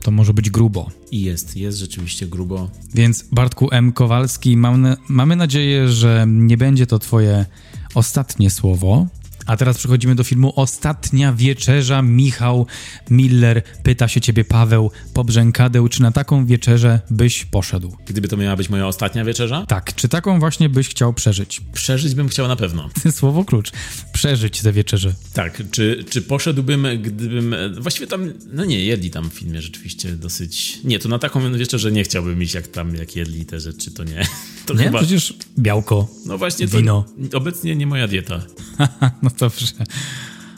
[0.02, 0.90] to może być grubo.
[1.10, 2.70] I jest, jest rzeczywiście grubo.
[2.94, 3.92] Więc Bartku M.
[3.92, 7.46] Kowalski, mam, mamy nadzieję, że nie będzie to twoje
[7.94, 9.06] ostatnie słowo,
[9.46, 12.02] a teraz przechodzimy do filmu Ostatnia Wieczerza.
[12.02, 12.66] Michał
[13.10, 17.96] Miller pyta się ciebie, Paweł Pobrzękadeł, czy na taką wieczerzę byś poszedł?
[18.06, 19.66] Gdyby to miała być moja ostatnia wieczerza?
[19.68, 21.60] Tak, czy taką właśnie byś chciał przeżyć?
[21.72, 22.90] Przeżyć bym chciał na pewno.
[23.10, 23.70] Słowo klucz.
[24.12, 25.14] Przeżyć tę wieczerzę.
[25.32, 27.54] Tak, czy, czy poszedłbym, gdybym...
[27.80, 30.78] Właściwie tam, no nie, jedli tam w filmie rzeczywiście dosyć...
[30.84, 34.04] Nie, to na taką wieczerzę nie chciałbym iść, jak tam, jak jedli te rzeczy, to
[34.04, 34.26] nie.
[34.66, 34.98] To nie, chyba...
[34.98, 37.04] przecież białko, No właśnie, wino.
[37.32, 38.42] obecnie nie moja dieta.
[39.22, 39.66] no dobrze.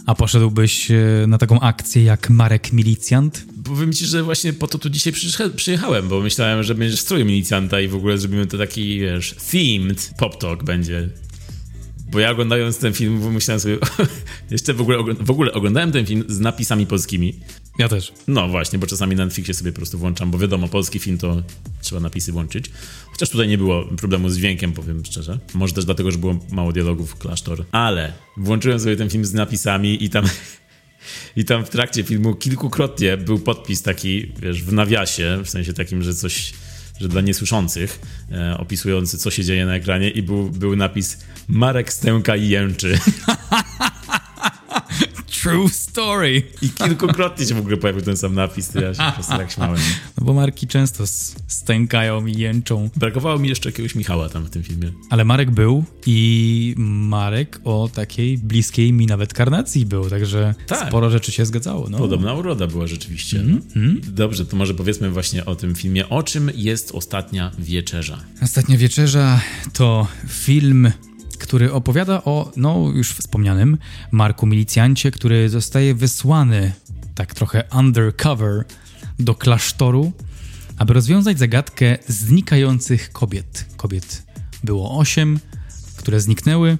[0.06, 0.96] A poszedłbyś e,
[1.26, 3.46] na taką akcję jak Marek Milicjant?
[3.64, 5.12] Powiem ci, że właśnie po to tu dzisiaj
[5.56, 10.14] przyjechałem, bo myślałem, że będziesz stroju milicjanta i w ogóle zrobimy to taki, wiesz, themed
[10.18, 11.08] pop talk będzie.
[12.10, 13.78] Bo ja oglądając ten film, myślałem sobie,
[14.50, 17.34] jeszcze w ogóle, w ogóle oglądałem ten film z napisami polskimi.
[17.78, 18.12] Ja też.
[18.28, 21.42] No właśnie, bo czasami na Netflixie sobie po prostu włączam, bo wiadomo, polski film to
[21.80, 22.70] trzeba napisy włączyć.
[23.10, 25.38] Chociaż tutaj nie było problemu z dźwiękiem, powiem szczerze.
[25.54, 27.64] Może też dlatego, że było mało dialogów klasztor.
[27.72, 30.24] Ale włączyłem sobie ten film z napisami i tam
[31.36, 36.02] i tam w trakcie filmu kilkukrotnie był podpis taki, wiesz, w nawiasie, w sensie takim,
[36.02, 36.52] że coś,
[37.00, 38.00] że dla niesłyszących,
[38.32, 42.98] e, opisujący, co się dzieje na ekranie i był, był napis Marek stęka i jęczy.
[45.44, 46.42] True story.
[46.62, 49.52] I kilkukrotnie się w ogóle pojawił ten sam napis, to ja się po prostu tak
[49.52, 49.80] śmiałem.
[50.18, 51.04] No bo marki często
[51.46, 52.90] stękają i jęczą.
[52.96, 54.92] Brakowało mi jeszcze jakiegoś Michała tam w tym filmie.
[55.10, 60.88] Ale Marek był i Marek o takiej bliskiej mi nawet karnacji był, także tak.
[60.88, 61.88] sporo rzeczy się zgadzało.
[61.90, 61.98] No.
[61.98, 63.40] Podobna uroda była rzeczywiście.
[63.40, 64.00] Mm -hmm.
[64.00, 66.08] Dobrze, to może powiedzmy właśnie o tym filmie.
[66.08, 68.20] O czym jest Ostatnia Wieczerza?
[68.42, 69.40] Ostatnia Wieczerza
[69.72, 70.92] to film
[71.44, 73.78] który opowiada o, no już wspomnianym,
[74.10, 76.72] Marku Milicjancie, który zostaje wysłany
[77.14, 78.64] tak trochę undercover
[79.18, 80.12] do klasztoru,
[80.78, 83.66] aby rozwiązać zagadkę znikających kobiet.
[83.76, 84.26] Kobiet
[84.62, 85.40] było osiem,
[85.96, 86.78] które zniknęły.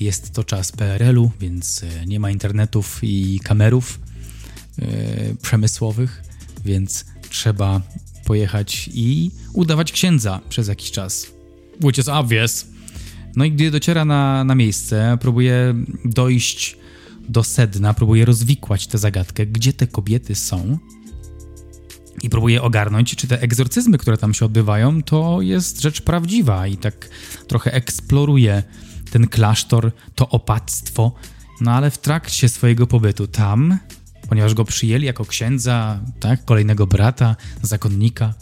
[0.00, 4.00] Jest to czas PRL-u, więc e, nie ma internetów i kamerów
[4.78, 4.86] yy,
[5.42, 6.22] przemysłowych,
[6.64, 7.80] więc trzeba
[8.24, 11.26] pojechać i udawać księdza przez jakiś czas.
[11.82, 12.77] Which is obvious.
[13.38, 15.74] No i gdy dociera na, na miejsce, próbuje
[16.04, 16.76] dojść
[17.28, 20.78] do sedna, próbuje rozwikłać tę zagadkę, gdzie te kobiety są
[22.22, 26.66] i próbuje ogarnąć, czy te egzorcyzmy, które tam się odbywają, to jest rzecz prawdziwa.
[26.66, 27.08] I tak
[27.46, 28.62] trochę eksploruje
[29.10, 31.12] ten klasztor, to opactwo,
[31.60, 33.78] no ale w trakcie swojego pobytu tam,
[34.28, 38.34] ponieważ go przyjęli jako księdza, tak, kolejnego brata, zakonnika,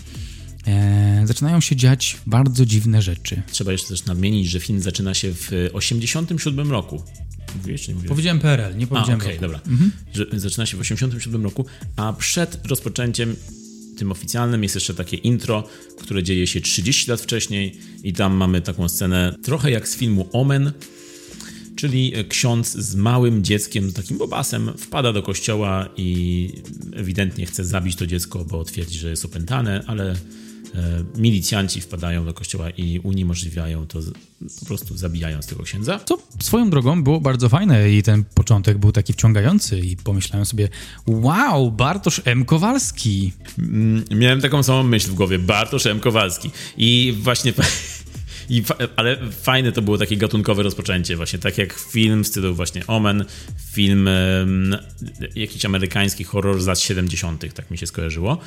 [0.67, 3.43] e, zaczynają się dziać bardzo dziwne rzeczy.
[3.51, 7.03] Trzeba jeszcze też nadmienić, że film zaczyna się w 87 roku.
[7.57, 8.09] Mówiłeś, nie mówiłeś?
[8.09, 9.61] Powiedziałem PRL, nie powiedziałem Okej, okay, dobra.
[9.67, 9.91] Mhm.
[10.15, 13.37] Że zaczyna się w 87 roku, a przed rozpoczęciem
[13.97, 18.61] tym oficjalnym jest jeszcze takie intro, które dzieje się 30 lat wcześniej i tam mamy
[18.61, 20.73] taką scenę trochę jak z filmu Omen,
[21.77, 26.51] czyli ksiądz z małym dzieckiem, takim bobasem, wpada do kościoła i
[26.93, 30.17] ewidentnie chce zabić to dziecko, bo twierdzi, że jest opętane, ale
[31.17, 33.99] milicjanci wpadają do kościoła i uniemożliwiają to,
[34.61, 35.99] po prostu zabijając tego księdza.
[35.99, 40.69] To swoją drogą było bardzo fajne i ten początek był taki wciągający i pomyślałem sobie,
[41.07, 42.45] wow, Bartosz M.
[42.45, 43.33] Kowalski.
[43.59, 46.01] Mm, miałem taką samą myśl w głowie, Bartosz M.
[46.01, 46.51] Kowalski.
[46.77, 47.53] I właśnie
[48.49, 48.63] I
[48.97, 53.25] ale fajne to było takie gatunkowe rozpoczęcie, właśnie tak jak film w stylu właśnie Omen,
[53.73, 54.09] film
[54.41, 54.77] um,
[55.35, 58.39] jakiś amerykański horror z lat 70., tak mi się skojarzyło.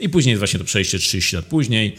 [0.00, 1.96] I później właśnie to przejście 30 lat później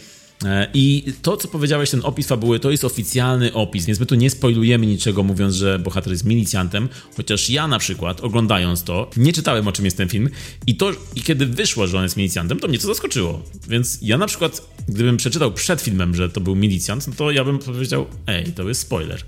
[0.74, 4.30] I to, co powiedziałeś, ten opis fabuły, to jest oficjalny opis, więc my tu nie
[4.30, 9.68] spoilujemy niczego, mówiąc, że bohater jest milicjantem, chociaż ja na przykład, oglądając to, nie czytałem,
[9.68, 10.28] o czym jest ten film
[10.66, 13.42] i to, i kiedy wyszło, że on jest milicjantem, to mnie to zaskoczyło.
[13.68, 17.44] Więc ja na przykład, gdybym przeczytał przed filmem, że to był milicjant, no to ja
[17.44, 19.22] bym powiedział, ej, to jest spoiler.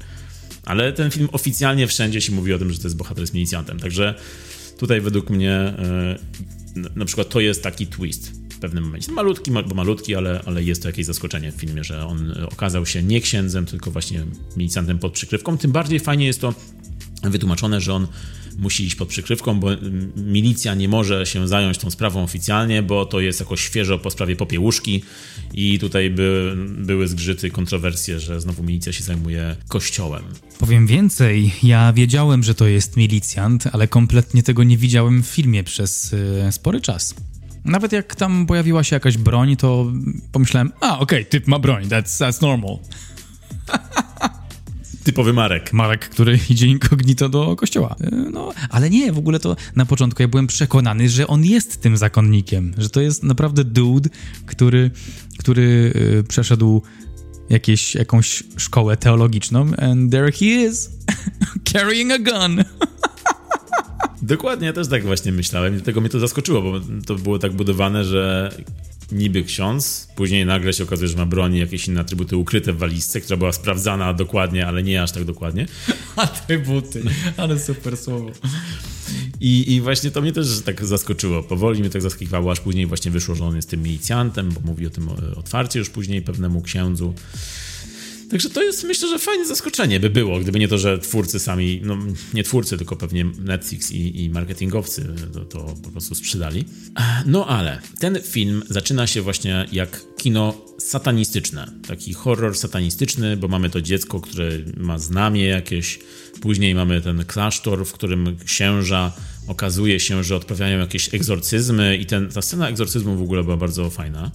[0.65, 3.81] Ale ten film oficjalnie wszędzie się mówi o tym, że to jest bohater z milicjantem,
[3.81, 4.15] także
[4.79, 5.75] tutaj według mnie
[6.77, 9.13] yy, na przykład to jest taki twist w pewnym momencie.
[9.13, 13.03] Malutki, bo malutki, ale, ale jest to jakieś zaskoczenie w filmie, że on okazał się
[13.03, 14.25] nie księdzem, tylko właśnie
[14.57, 15.59] milicjantem pod przykrywką.
[15.59, 16.55] Tym bardziej fajnie jest to
[17.23, 18.07] wytłumaczone, że on
[18.59, 19.69] musi iść pod przykrywką, bo
[20.17, 24.37] milicja nie może się zająć tą sprawą oficjalnie, bo to jest jakoś świeżo po sprawie
[24.37, 25.03] popiełuszki
[25.55, 30.23] i tutaj by, były zgrzyty, kontrowersje, że znowu milicja się zajmuje kościołem.
[30.59, 35.65] Powiem więcej, ja wiedziałem, że to jest milicjant, ale kompletnie tego nie widziałem w filmie
[35.65, 37.15] przez y, spory czas.
[37.65, 39.93] Nawet jak tam pojawiła się jakaś broń, to
[40.33, 42.79] pomyślałem, a okej, okay, typ ma broń, that's, that's normal.
[45.09, 45.73] Typowy Marek.
[45.73, 47.97] Marek, który idzie incognito do kościoła.
[48.01, 51.83] E, no, ale nie, w ogóle to na początku ja byłem przekonany, że on jest
[51.83, 54.11] tym zakonnikiem, że to jest naprawdę dude,
[54.47, 54.91] który,
[55.39, 56.83] który yy, przeszedł
[57.51, 60.91] jakieś, jakąś szkołę teologiczną and there he is,
[61.73, 62.65] carrying a gun.
[64.23, 67.53] Dokładnie, ja też tak właśnie myślałem i dlatego mnie to zaskoczyło, bo to było tak
[67.53, 68.53] budowane, że
[69.13, 72.79] niby ksiądz, później nagle się okazuje, że ma broń i jakieś inne atrybuty ukryte w
[72.79, 75.67] walizce, która była sprawdzana dokładnie, ale nie aż tak dokładnie.
[76.17, 77.03] Atrybuty,
[77.37, 78.31] ale super słowo.
[79.41, 81.43] I, I właśnie to mnie też tak zaskoczyło.
[81.43, 84.87] Powoli mnie tak zaskakiwało, aż później właśnie wyszło, że on jest tym milicjantem, bo mówi
[84.87, 87.15] o tym otwarcie już później pewnemu księdzu.
[88.31, 91.81] Także to jest myślę, że fajne zaskoczenie by było, gdyby nie to, że twórcy sami,
[91.85, 91.99] no
[92.35, 96.65] nie twórcy, tylko pewnie Netflix i, i marketingowcy to, to, po prostu sprzedali.
[97.27, 103.71] No ale ten film zaczyna się właśnie jak kino satanistyczne, taki horror satanistyczny, bo mamy
[103.71, 105.99] to dziecko, które ma znamie jakieś,
[106.41, 109.13] później mamy ten klasztor, w którym księża
[109.47, 113.91] okazuje się, że odprawiają jakieś egzorcyzmy i ten, ta scena egzorcyzmu w ogóle była bardzo
[113.91, 114.31] fajna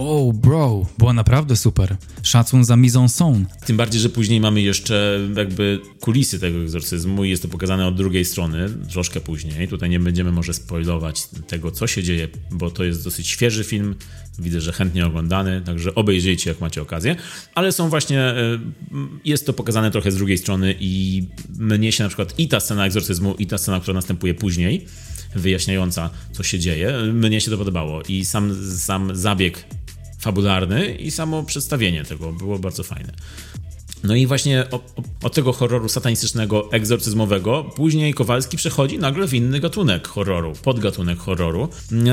[0.00, 1.96] Oh, bro, była naprawdę super.
[2.22, 3.44] Szacun za mise en scène.
[3.66, 7.96] Tym bardziej, że później mamy jeszcze jakby kulisy tego egzorcyzmu i jest to pokazane od
[7.96, 9.68] drugiej strony, troszkę później.
[9.68, 13.94] Tutaj nie będziemy może spoilować tego, co się dzieje, bo to jest dosyć świeży film.
[14.38, 17.16] Widzę, że chętnie oglądany, także obejrzyjcie, jak macie okazję.
[17.54, 18.58] Ale są właśnie, e,
[19.24, 21.26] jest to pokazane trochę z drugiej strony i
[21.58, 24.86] mnie się na przykład i ta scena egzorcyzmu, i ta scena, która następuje później,
[25.34, 28.02] wyjaśniająca, co się dzieje, mnie się to podobało.
[28.02, 29.64] I sam, sam zabieg
[30.18, 33.12] fabularny i samo przedstawienie tego było bardzo fajne.
[34.04, 34.64] No i właśnie
[35.22, 41.68] od tego horroru satanistycznego, egzorcyzmowego, później Kowalski przechodzi nagle w inny gatunek horroru, podgatunek horroru,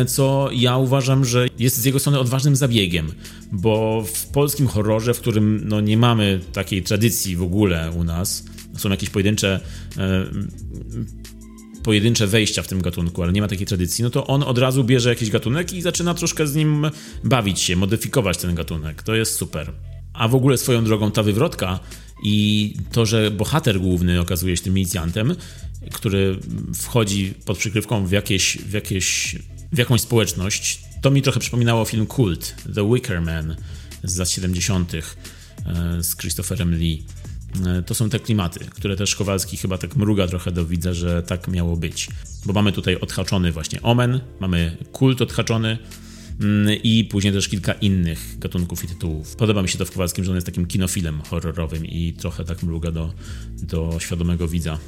[0.07, 3.11] co ja uważam, że jest z jego strony odważnym zabiegiem,
[3.51, 8.45] bo w polskim horrorze, w którym no, nie mamy takiej tradycji w ogóle u nas,
[8.77, 9.59] są jakieś pojedyncze
[9.97, 10.25] e,
[11.85, 14.83] pojedyncze wejścia w tym gatunku, ale nie ma takiej tradycji, no to on od razu
[14.83, 16.91] bierze jakiś gatunek i zaczyna troszkę z nim
[17.23, 19.03] bawić się, modyfikować ten gatunek.
[19.03, 19.71] To jest super.
[20.13, 21.79] A w ogóle swoją drogą ta wywrotka
[22.23, 25.35] i to, że bohater główny okazuje się tym milicjantem,
[25.91, 26.39] który
[26.75, 29.35] wchodzi pod przykrywką w, jakieś, w, jakieś,
[29.71, 33.55] w jakąś społeczność, to mi trochę przypominało film Kult, The Wicker Man
[34.03, 34.93] z lat 70.
[34.93, 35.03] E,
[36.03, 37.03] z Christopherem Lee.
[37.65, 41.23] E, to są te klimaty, które też Kowalski chyba tak mruga trochę do widza, że
[41.23, 42.07] tak miało być.
[42.45, 45.77] Bo mamy tutaj odhaczony właśnie Omen, mamy kult odhaczony,
[46.41, 49.35] mm, i później też kilka innych gatunków i tytułów.
[49.35, 52.63] Podoba mi się to w Kowalskim, że on jest takim kinofilem horrorowym i trochę tak
[52.63, 53.13] mruga do,
[53.63, 54.79] do świadomego widza.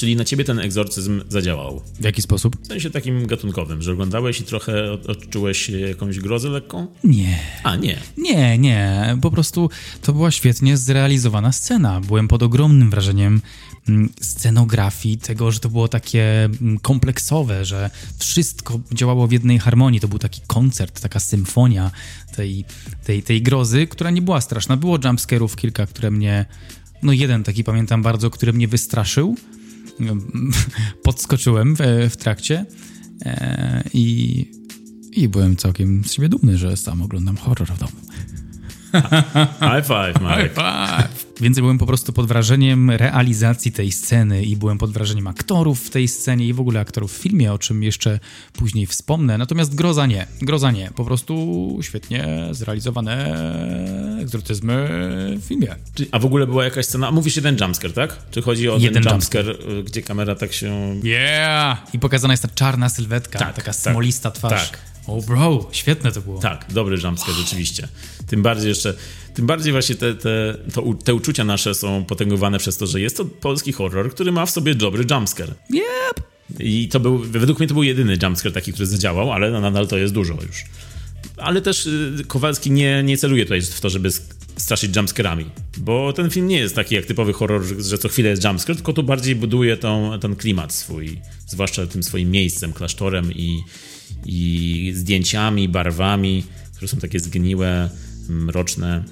[0.00, 1.82] Czyli na ciebie ten egzorcyzm zadziałał.
[2.00, 2.56] W jaki sposób?
[2.62, 6.86] W sensie takim gatunkowym, że oglądałeś i trochę odczułeś jakąś grozę lekką?
[7.04, 7.38] Nie.
[7.62, 7.98] A, nie.
[8.18, 9.16] Nie, nie.
[9.22, 9.70] Po prostu
[10.02, 12.00] to była świetnie zrealizowana scena.
[12.00, 13.40] Byłem pod ogromnym wrażeniem
[13.88, 20.00] mm, scenografii, tego, że to było takie mm, kompleksowe, że wszystko działało w jednej harmonii.
[20.00, 21.90] To był taki koncert, taka symfonia
[22.36, 22.64] tej,
[23.04, 24.76] tej, tej grozy, która nie była straszna.
[24.76, 26.46] Było jumpscarów kilka, które mnie...
[27.02, 29.36] No jeden taki pamiętam bardzo, który mnie wystraszył,
[31.04, 31.80] podskoczyłem w,
[32.10, 32.66] w trakcie
[33.24, 34.46] e, i,
[35.12, 37.92] i byłem całkiem z siebie dumny, że sam oglądam horror w domu.
[39.70, 40.54] High five, Marek.
[40.54, 41.30] High five.
[41.40, 45.90] Więc byłem po prostu pod wrażeniem realizacji tej sceny i byłem pod wrażeniem aktorów w
[45.90, 48.20] tej scenie i w ogóle aktorów w filmie, o czym jeszcze
[48.52, 49.38] później wspomnę.
[49.38, 50.26] Natomiast groza nie.
[50.42, 50.90] Groza nie.
[50.96, 53.36] Po prostu świetnie zrealizowane
[54.20, 54.88] egzorcyzmy
[55.36, 55.74] w filmie.
[56.12, 58.16] A w ogóle była jakaś scena, mówisz jeden jumpscare, tak?
[58.30, 61.00] Czy chodzi o jeden ten jumpscare, jumpscare, gdzie kamera tak się...
[61.02, 61.94] Yeah!
[61.94, 64.70] I pokazana jest ta czarna sylwetka, tak, taka tak, smolista twarz.
[64.70, 64.89] Tak.
[65.06, 66.40] O bro, świetne to było.
[66.40, 67.88] Tak, dobry jumpscare rzeczywiście.
[68.26, 68.94] Tym bardziej jeszcze,
[69.34, 73.16] tym bardziej właśnie te, te, to, te uczucia nasze są potęgowane przez to, że jest
[73.16, 75.54] to polski horror, który ma w sobie dobry jumpscare.
[75.70, 76.30] Yep.
[76.58, 79.98] I to był, według mnie to był jedyny jumpscare taki, który zadziałał, ale nadal to
[79.98, 80.64] jest dużo już.
[81.36, 84.10] Ale też y, Kowalski nie, nie celuje tutaj w to, żeby
[84.56, 85.46] straszyć jumpscarami,
[85.76, 88.92] bo ten film nie jest taki jak typowy horror, że co chwilę jest jumpscare, tylko
[88.92, 93.62] tu bardziej buduje tą, ten klimat swój, zwłaszcza tym swoim miejscem, klasztorem i,
[94.26, 96.44] i zdjęciami, barwami,
[96.76, 97.90] które są takie zgniłe,
[98.28, 99.04] mroczne.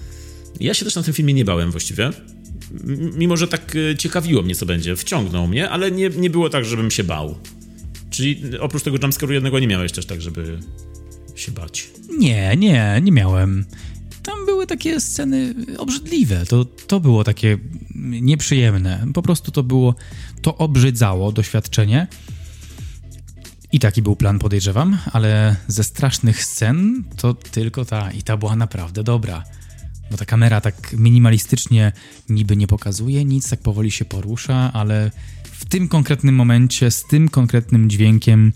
[0.61, 2.11] Ja się też na tym filmie nie bałem właściwie.
[3.17, 4.97] Mimo, że tak e, ciekawiło mnie, co będzie.
[4.97, 7.39] Wciągnął mnie, ale nie, nie było tak, żebym się bał.
[8.11, 10.59] Czyli oprócz tego jumpscare'u jednego nie miałeś też tak, żeby
[11.35, 11.91] się bać.
[12.19, 13.65] Nie, nie, nie miałem.
[14.23, 16.47] Tam były takie sceny obrzydliwe.
[16.47, 17.59] To, to było takie
[18.21, 19.07] nieprzyjemne.
[19.15, 19.95] Po prostu to było,
[20.43, 22.07] to obrzydzało doświadczenie.
[23.73, 28.57] I taki był plan, podejrzewam, ale ze strasznych scen to tylko ta i ta była
[28.57, 29.45] naprawdę dobra.
[30.11, 31.93] Bo ta kamera tak minimalistycznie
[32.29, 35.11] niby nie pokazuje nic, tak powoli się porusza, ale
[35.43, 38.53] w tym konkretnym momencie, z tym konkretnym dźwiękiem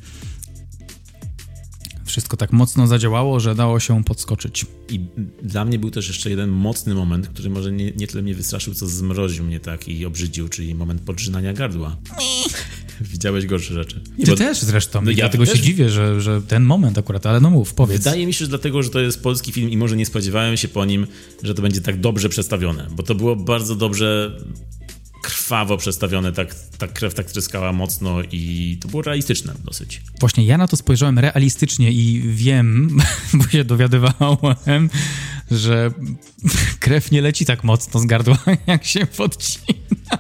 [2.05, 4.67] wszystko tak mocno zadziałało, że dało się podskoczyć.
[4.89, 5.01] I
[5.43, 8.75] dla mnie był też jeszcze jeden mocny moment, który może nie, nie tyle mnie wystraszył,
[8.75, 11.97] co zmroził mnie tak i obrzydził, czyli moment podrzynania gardła.
[13.03, 14.01] Widziałeś gorsze rzeczy.
[14.19, 14.37] Nie, Ty bo...
[14.37, 15.03] też zresztą.
[15.03, 15.55] No ja dlatego też...
[15.55, 17.99] się dziwię, że, że ten moment akurat, ale no mów, powiedz.
[18.05, 20.69] Wydaje mi się, że dlatego, że to jest polski film i może nie spodziewałem się
[20.69, 21.07] po nim,
[21.43, 24.37] że to będzie tak dobrze przedstawione, bo to było bardzo dobrze
[25.23, 30.03] krwawo przedstawione, tak, ta krew tak tryskała mocno i to było realistyczne dosyć.
[30.21, 32.99] Właśnie ja na to spojrzałem realistycznie i wiem,
[33.35, 34.91] bo się dowiadywałem,
[35.51, 35.91] że
[36.81, 40.19] krew nie leci tak mocno z gardła, jak się podcina.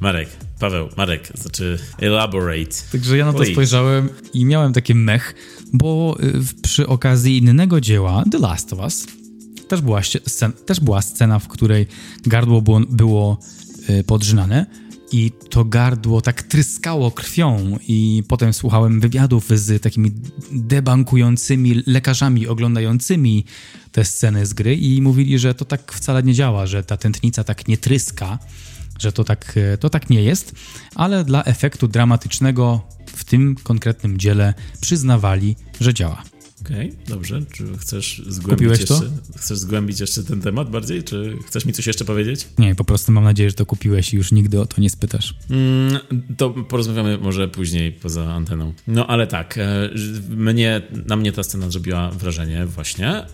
[0.00, 0.28] Marek,
[0.60, 2.76] Paweł, Marek, znaczy elaborate.
[2.92, 5.34] Także ja na to spojrzałem i miałem takie mech,
[5.72, 9.06] bo y, przy okazji innego dzieła, The Last of Us,
[9.68, 11.86] też była, scena, też była scena, w której
[12.26, 13.38] gardło było, było
[13.90, 14.66] y, podrzynane
[15.12, 20.12] i to gardło tak tryskało krwią i potem słuchałem wywiadów z takimi
[20.52, 23.44] debankującymi lekarzami oglądającymi
[23.92, 27.44] te sceny z gry i mówili, że to tak wcale nie działa, że ta tętnica
[27.44, 28.38] tak nie tryska,
[28.98, 30.54] że to tak, to tak nie jest,
[30.94, 36.22] ale dla efektu dramatycznego w tym konkretnym dziele przyznawali, że działa.
[36.64, 37.42] Okej, okay, dobrze.
[37.52, 39.38] Czy chcesz zgłębić Kupiłeś jeszcze, to?
[39.38, 41.02] Chcesz zgłębić jeszcze ten temat bardziej?
[41.02, 42.48] Czy chcesz mi coś jeszcze powiedzieć?
[42.58, 45.34] Nie, po prostu mam nadzieję, że to kupiłeś i już nigdy o to nie spytasz.
[45.50, 45.98] Mm,
[46.36, 48.72] to porozmawiamy może później poza anteną.
[48.86, 49.90] No ale tak, e,
[50.28, 53.26] mnie, na mnie ta scena zrobiła wrażenie właśnie.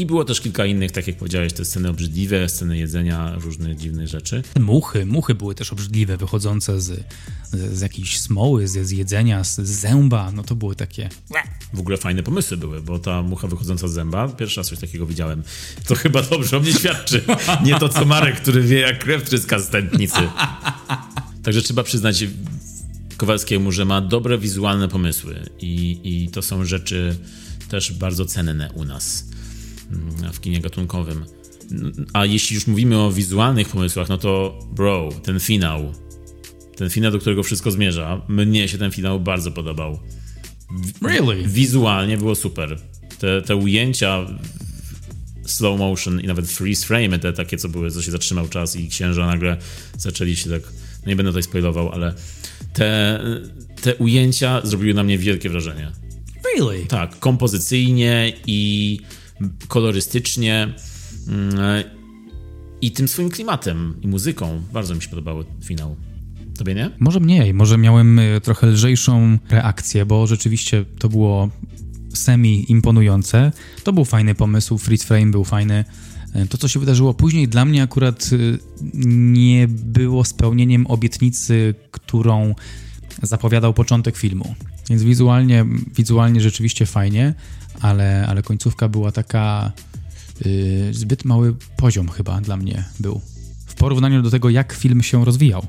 [0.00, 4.08] I było też kilka innych, tak jak powiedziałeś, te sceny obrzydliwe, sceny jedzenia różnych dziwnych
[4.08, 4.42] rzeczy.
[4.60, 7.04] Muchy, muchy były też obrzydliwe, wychodzące z,
[7.52, 11.08] z, z jakiejś smoły, z, z jedzenia, z, z zęba, no to były takie...
[11.72, 15.06] W ogóle fajne pomysły były, bo ta mucha wychodząca z zęba, pierwszy raz coś takiego
[15.06, 15.42] widziałem.
[15.86, 17.24] To chyba dobrze o mnie świadczy.
[17.64, 20.20] Nie to co Marek, który wie jak krew tryska z tętnicy.
[21.42, 22.24] Także trzeba przyznać
[23.16, 27.16] Kowalskiemu, że ma dobre wizualne pomysły i, i to są rzeczy
[27.68, 29.30] też bardzo cenne u nas
[30.32, 31.24] w kinie gatunkowym.
[32.12, 35.92] A jeśli już mówimy o wizualnych pomysłach, no to bro, ten finał,
[36.76, 39.98] ten finał, do którego wszystko zmierza, mnie się ten finał bardzo podobał.
[41.02, 41.48] Really?
[41.48, 42.78] Wizualnie było super.
[43.18, 44.26] Te, te ujęcia
[45.46, 48.88] slow motion i nawet freeze frame, te takie, co były, co się zatrzymał czas i
[48.88, 49.56] księża nagle
[49.98, 50.62] zaczęli się tak,
[51.02, 52.14] no nie będę tutaj spoilował, ale
[52.72, 53.20] te,
[53.82, 55.92] te ujęcia zrobiły na mnie wielkie wrażenie.
[56.44, 56.86] Really?
[56.86, 59.00] Tak, kompozycyjnie i
[59.68, 60.74] kolorystycznie
[61.28, 61.84] mm,
[62.80, 64.62] i tym swoim klimatem i muzyką.
[64.72, 65.96] Bardzo mi się podobały finał.
[66.58, 66.90] Tobie nie?
[66.98, 71.48] Może mniej, może miałem y, trochę lżejszą reakcję, bo rzeczywiście to było
[72.14, 73.52] semi imponujące.
[73.84, 75.84] To był fajny pomysł, freeze frame był fajny.
[76.36, 78.58] Y, to, co się wydarzyło później, dla mnie akurat y,
[79.04, 82.54] nie było spełnieniem obietnicy, którą
[83.22, 84.54] zapowiadał początek filmu.
[84.90, 85.66] Więc wizualnie,
[85.96, 87.34] wizualnie rzeczywiście fajnie,
[87.80, 89.72] ale, ale końcówka była taka
[90.44, 93.20] yy, zbyt mały poziom chyba dla mnie był.
[93.66, 95.66] W porównaniu do tego, jak film się rozwijał.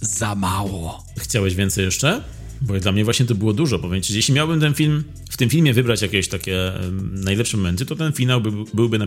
[0.00, 1.04] Za mało.
[1.18, 2.22] Chciałeś więcej jeszcze?
[2.62, 3.78] Bo dla mnie właśnie to było dużo.
[3.78, 6.72] Powiem ci, jeśli miałbym ten film, w tym filmie wybrać jakieś takie
[7.12, 9.06] najlepsze momenty, to ten finał by, byłby na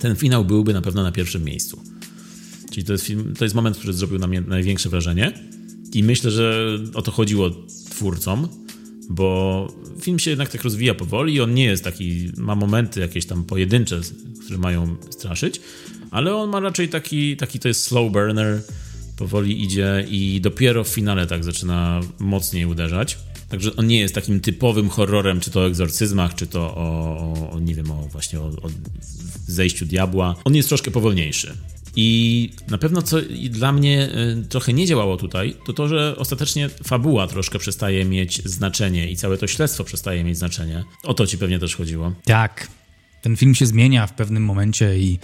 [0.00, 1.82] ten finał byłby na pewno na pierwszym miejscu.
[2.70, 5.32] Czyli to jest film, to jest moment, który zrobił na mnie największe wrażenie.
[5.94, 7.50] I myślę, że o to chodziło
[7.90, 8.48] twórcom,
[9.10, 9.68] bo
[10.00, 14.00] film się jednak tak rozwija powoli on nie jest taki, ma momenty jakieś tam pojedyncze,
[14.44, 15.60] które mają straszyć,
[16.10, 18.62] ale on ma raczej taki, taki to jest slow burner,
[19.16, 23.18] powoli idzie i dopiero w finale tak zaczyna mocniej uderzać.
[23.48, 27.60] Także on nie jest takim typowym horrorem, czy to o egzorcyzmach, czy to o, o
[27.60, 28.70] nie wiem, o właśnie o, o
[29.46, 30.34] zejściu diabła.
[30.44, 31.52] On jest troszkę powolniejszy.
[32.00, 33.16] I na pewno co
[33.50, 34.08] dla mnie
[34.42, 39.16] y, trochę nie działało tutaj, to to, że ostatecznie fabuła troszkę przestaje mieć znaczenie i
[39.16, 40.84] całe to śledztwo przestaje mieć znaczenie.
[41.04, 42.12] O to ci pewnie też chodziło.
[42.24, 42.68] Tak.
[43.22, 45.18] Ten film się zmienia w pewnym momencie i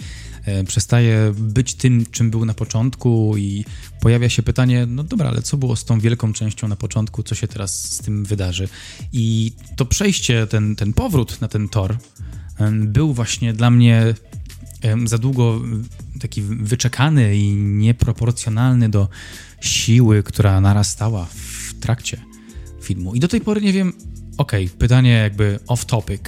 [0.45, 3.65] e, przestaje być tym, czym był na początku, i
[4.01, 7.35] pojawia się pytanie: no dobra, ale co było z tą wielką częścią na początku, co
[7.35, 8.69] się teraz z tym wydarzy?
[9.13, 11.97] I to przejście, ten, ten powrót na ten tor
[12.71, 14.13] był właśnie dla mnie
[15.05, 15.61] za długo
[16.19, 19.07] taki wyczekany i nieproporcjonalny do
[19.61, 22.21] siły, która narastała w trakcie
[22.81, 23.15] filmu.
[23.15, 23.93] I do tej pory nie wiem,
[24.37, 26.21] okej, okay, pytanie jakby off topic.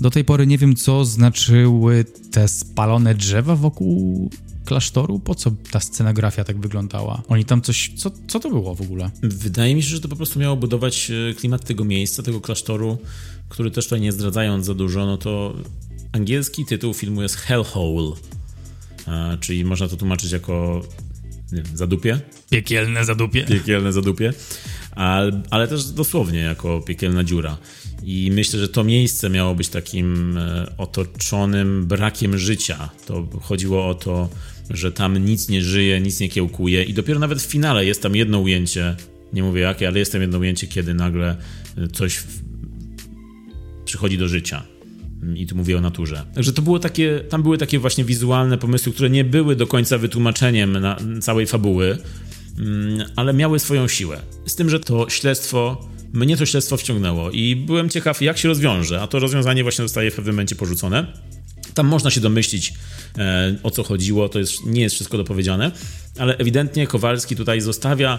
[0.00, 4.30] Do tej pory nie wiem, co znaczyły te spalone drzewa wokół
[4.64, 5.18] klasztoru?
[5.18, 7.22] Po co ta scenografia tak wyglądała?
[7.28, 7.92] Oni tam coś.
[7.96, 9.10] Co, co to było w ogóle?
[9.22, 12.98] Wydaje mi się, że to po prostu miało budować e, klimat tego miejsca, tego klasztoru,
[13.48, 15.54] który też tutaj nie zdradzając za dużo, no to
[16.14, 18.16] angielski tytuł filmu jest Hellhole,
[19.40, 20.82] czyli można to tłumaczyć jako
[21.52, 22.20] nie wiem, zadupie.
[22.50, 23.44] Piekielne zadupie.
[23.44, 24.32] Piekielne zadupie,
[24.90, 27.56] ale, ale też dosłownie jako piekielna dziura.
[28.02, 32.90] I myślę, że to miejsce miało być takim e, otoczonym brakiem życia.
[33.06, 34.28] To chodziło o to,
[34.70, 38.16] że tam nic nie żyje, nic nie kiełkuje i dopiero nawet w finale jest tam
[38.16, 38.96] jedno ujęcie,
[39.32, 41.36] nie mówię jakie, ale jest tam jedno ujęcie, kiedy nagle
[41.92, 42.22] coś
[43.84, 44.73] przychodzi do życia.
[45.36, 46.24] I tu mówię o naturze.
[46.34, 49.98] Także to było takie, tam były takie właśnie wizualne pomysły, które nie były do końca
[49.98, 50.78] wytłumaczeniem
[51.20, 51.98] całej fabuły,
[52.58, 54.20] mm, ale miały swoją siłę.
[54.46, 59.00] Z tym, że to śledztwo, mnie to śledztwo wciągnęło i byłem ciekaw, jak się rozwiąże,
[59.00, 61.06] a to rozwiązanie właśnie zostaje w pewnym momencie porzucone.
[61.74, 62.74] Tam można się domyślić,
[63.18, 65.70] e, o co chodziło, to jest, nie jest wszystko dopowiedziane,
[66.18, 68.18] ale ewidentnie Kowalski tutaj zostawia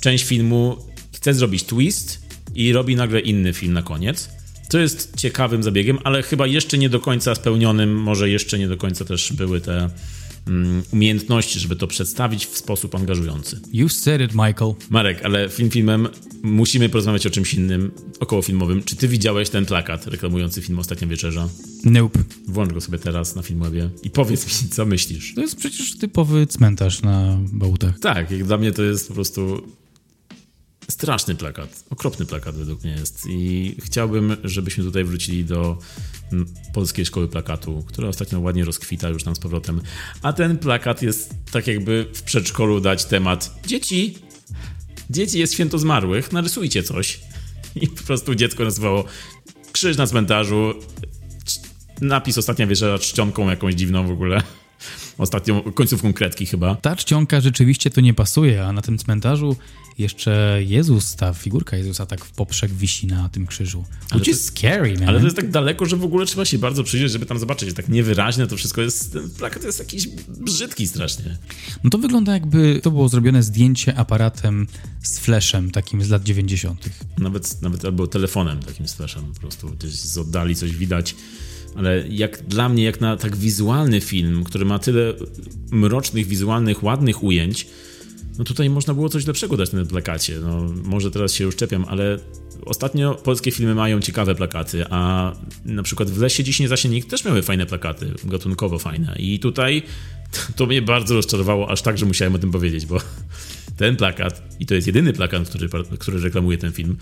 [0.00, 0.76] część filmu,
[1.14, 4.35] chce zrobić twist i robi nagle inny film na koniec.
[4.68, 8.76] Co jest ciekawym zabiegiem, ale chyba jeszcze nie do końca spełnionym, może jeszcze nie do
[8.76, 9.90] końca też były te
[10.46, 13.60] mm, umiejętności, żeby to przedstawić w sposób angażujący.
[13.72, 14.74] You said it, Michael.
[14.90, 16.08] Marek, ale film filmem
[16.42, 18.82] musimy porozmawiać o czymś innym, okołofilmowym.
[18.82, 21.48] Czy ty widziałeś ten plakat reklamujący film Ostatnia Wieczerza?
[21.84, 22.20] Nope.
[22.48, 25.34] Włącz go sobie teraz na Filmwebie i powiedz mi, co myślisz.
[25.34, 27.98] To jest przecież typowy cmentarz na bałutach.
[27.98, 29.62] Tak, jak dla mnie to jest po prostu
[30.90, 33.26] straszny plakat, okropny plakat według mnie jest.
[33.28, 35.78] I chciałbym, żebyśmy tutaj wrócili do
[36.32, 39.80] mm, polskiej szkoły plakatu, która ostatnio ładnie rozkwita już tam z powrotem,
[40.22, 44.18] a ten plakat jest tak jakby w przedszkolu dać temat dzieci,
[45.10, 47.20] dzieci jest święto zmarłych, narysujcie coś.
[47.82, 49.04] I po prostu dziecko nazywało
[49.72, 50.74] krzyż na cmentarzu,
[52.00, 54.42] napis ostatnia wieczera czcionką jakąś dziwną w ogóle.
[55.18, 56.74] Ostatnią końcówką kredki chyba.
[56.74, 59.56] Ta czcionka rzeczywiście to nie pasuje, a na tym cmentarzu
[59.98, 63.84] jeszcze Jezus, ta figurka Jezusa tak w poprzek wisi na tym krzyżu.
[64.10, 65.08] Ale to jest- scary, man.
[65.08, 67.74] Ale to jest tak daleko, że w ogóle trzeba się bardzo przyjrzeć, żeby tam zobaczyć.
[67.74, 69.12] Tak niewyraźne to wszystko jest.
[69.12, 71.38] Ten plakat jest jakiś brzydki strasznie.
[71.84, 74.66] No to wygląda jakby to było zrobione zdjęcie aparatem
[75.02, 76.88] z flashem, takim z lat 90.
[77.18, 81.14] Nawet, nawet albo telefonem takim slashem, po prostu gdzieś z oddali coś widać.
[81.76, 85.14] Ale jak dla mnie, jak na tak wizualny film, który ma tyle
[85.70, 87.66] mrocznych, wizualnych, ładnych ujęć,
[88.38, 90.38] no tutaj można było coś lepszego dać na tym plakacie.
[90.40, 92.18] No, może teraz się już czepiam, ale
[92.64, 95.32] ostatnio polskie filmy mają ciekawe plakaty, a
[95.64, 99.16] na przykład w Lesie Dziś nie zaśnie nikt też miały fajne plakaty, gatunkowo fajne.
[99.18, 99.82] I tutaj
[100.56, 102.98] to mnie bardzo rozczarowało, aż tak, że musiałem o tym powiedzieć, bo
[103.76, 105.68] ten plakat, i to jest jedyny plakat, który,
[105.98, 106.96] który reklamuje ten film,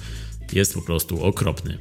[0.53, 1.79] jest po prostu okropny.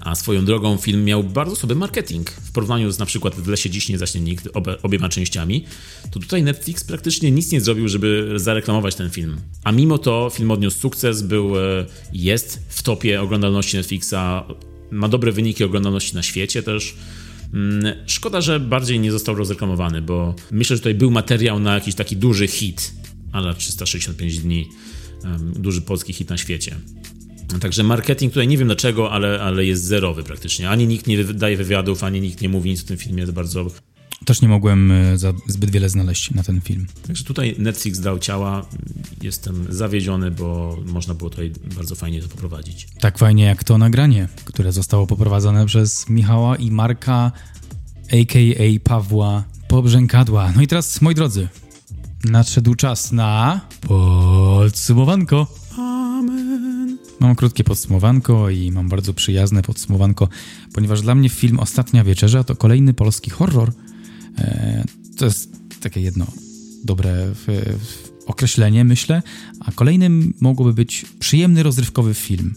[0.00, 3.70] A swoją drogą film miał bardzo sobie marketing w porównaniu z na przykład W lesie
[3.70, 5.64] dziś nie zaśnie nikt obe, obiema częściami,
[6.10, 9.36] to tutaj Netflix praktycznie nic nie zrobił, żeby zareklamować ten film.
[9.64, 14.14] A mimo to film odniósł sukces, był, e, jest w topie oglądalności Netflixa,
[14.90, 16.94] ma dobre wyniki oglądalności na świecie też.
[17.54, 21.94] Mm, Szkoda, że bardziej nie został rozreklamowany, bo myślę, że tutaj był materiał na jakiś
[21.94, 22.92] taki duży hit,
[23.32, 24.68] ale 365 dni,
[25.56, 26.76] duży polski hit na świecie.
[27.60, 30.70] Także marketing tutaj nie wiem dlaczego, ale, ale jest zerowy praktycznie.
[30.70, 33.20] Ani nikt nie daje wywiadów, ani nikt nie mówi nic o tym filmie.
[33.20, 33.66] Jest bardzo.
[34.24, 36.86] Też nie mogłem e, za zbyt wiele znaleźć na ten film.
[37.06, 38.66] Także tutaj Netflix dał ciała.
[39.22, 42.86] Jestem zawiedziony, bo można było tutaj bardzo fajnie to poprowadzić.
[43.00, 47.32] Tak fajnie jak to nagranie, które zostało poprowadzone przez Michała i Marka,
[48.12, 48.80] a.k.a.
[48.84, 50.52] Pawła Pobrzękadła.
[50.56, 51.48] No i teraz, moi drodzy,
[52.24, 55.46] nadszedł czas na podsumowanko.
[57.20, 60.28] Mam krótkie podsumowanko i mam bardzo przyjazne podsumowanko,
[60.72, 63.72] ponieważ dla mnie film Ostatnia Wieczerza to kolejny polski horror.
[64.38, 64.84] E,
[65.16, 66.26] to jest takie jedno
[66.84, 67.46] dobre w
[68.26, 69.22] określenie, myślę,
[69.60, 72.54] a kolejnym mogłoby być przyjemny, rozrywkowy film.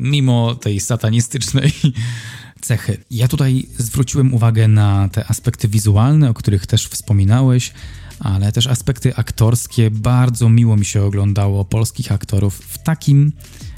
[0.00, 1.72] Mimo tej satanistycznej
[2.60, 2.98] cechy.
[3.10, 7.72] Ja tutaj zwróciłem uwagę na te aspekty wizualne, o których też wspominałeś,
[8.20, 9.90] ale też aspekty aktorskie.
[9.90, 13.32] Bardzo miło mi się oglądało polskich aktorów w takim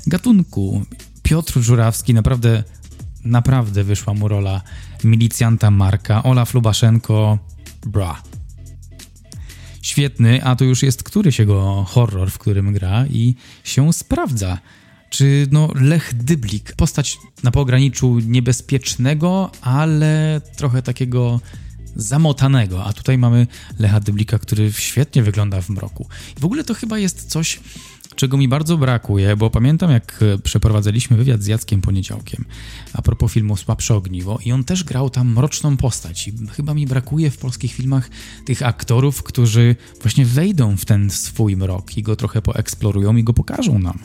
[0.06, 0.84] gatunku.
[1.22, 2.64] Piotr Żurawski naprawdę,
[3.24, 4.62] naprawdę wyszła mu rola
[5.04, 6.22] milicjanta Marka.
[6.22, 7.38] Olaf Lubaszenko,
[7.86, 8.22] bra.
[9.82, 13.34] Świetny, a to już jest któryś jego horror, w którym gra i
[13.64, 14.58] się sprawdza.
[15.10, 21.40] Czy no Lech Dyblik, postać na pograniczu niebezpiecznego, ale trochę takiego
[21.98, 23.46] zamotanego, a tutaj mamy
[23.78, 26.08] Lecha Dyblika, który świetnie wygląda w mroku.
[26.36, 27.60] I w ogóle to chyba jest coś,
[28.16, 32.44] czego mi bardzo brakuje, bo pamiętam jak e, przeprowadzaliśmy wywiad z Jackiem Poniedziałkiem
[32.92, 36.86] a propos filmu Słabsze Ogniwo i on też grał tam mroczną postać i chyba mi
[36.86, 38.10] brakuje w polskich filmach
[38.44, 43.32] tych aktorów, którzy właśnie wejdą w ten swój mrok i go trochę poeksplorują i go
[43.32, 43.98] pokażą nam,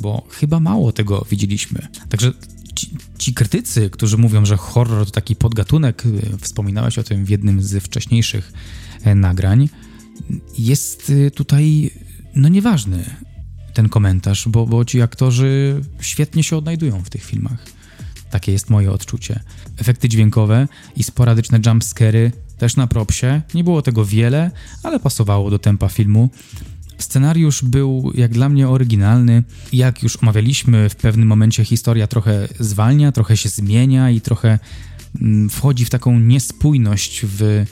[0.00, 1.88] bo chyba mało tego widzieliśmy.
[2.08, 2.32] Także
[2.74, 7.28] ci, ci krytycy, którzy mówią, że horror to taki podgatunek, y, wspominałeś o tym w
[7.28, 8.52] jednym z wcześniejszych
[9.04, 9.68] e, nagrań,
[10.58, 11.90] jest y, tutaj
[12.34, 13.04] no nieważny
[13.74, 17.66] ten komentarz, bo, bo ci aktorzy świetnie się odnajdują w tych filmach.
[18.30, 19.40] Takie jest moje odczucie.
[19.76, 23.42] Efekty dźwiękowe i sporadyczne jumpscary też na propsie.
[23.54, 24.50] Nie było tego wiele,
[24.82, 26.30] ale pasowało do tempa filmu.
[26.98, 29.42] Scenariusz był jak dla mnie oryginalny.
[29.72, 34.58] Jak już omawialiśmy, w pewnym momencie historia trochę zwalnia, trochę się zmienia i trochę
[35.20, 37.64] mm, wchodzi w taką niespójność w,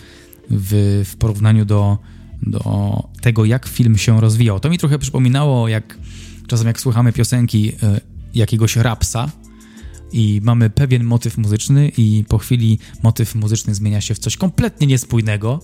[0.50, 1.98] w, w porównaniu do,
[2.42, 4.60] do tego, jak film się rozwijał.
[4.60, 5.98] To mi trochę przypominało, jak
[6.46, 7.74] czasem jak słuchamy piosenki y,
[8.34, 9.30] jakiegoś rapsa,
[10.12, 14.86] i mamy pewien motyw muzyczny, i po chwili motyw muzyczny zmienia się w coś kompletnie
[14.86, 15.60] niespójnego,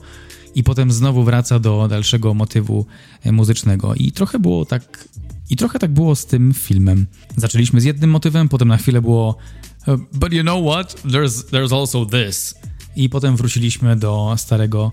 [0.54, 2.86] i potem znowu wraca do dalszego motywu
[3.22, 3.94] e, muzycznego.
[3.94, 5.08] I trochę było tak.
[5.50, 7.06] I trochę tak było z tym filmem.
[7.36, 9.36] Zaczęliśmy z jednym motywem, potem na chwilę było
[9.86, 11.02] "Uh, But you know what?
[11.04, 12.54] There's, there's also this.
[12.96, 14.92] I potem wróciliśmy do starego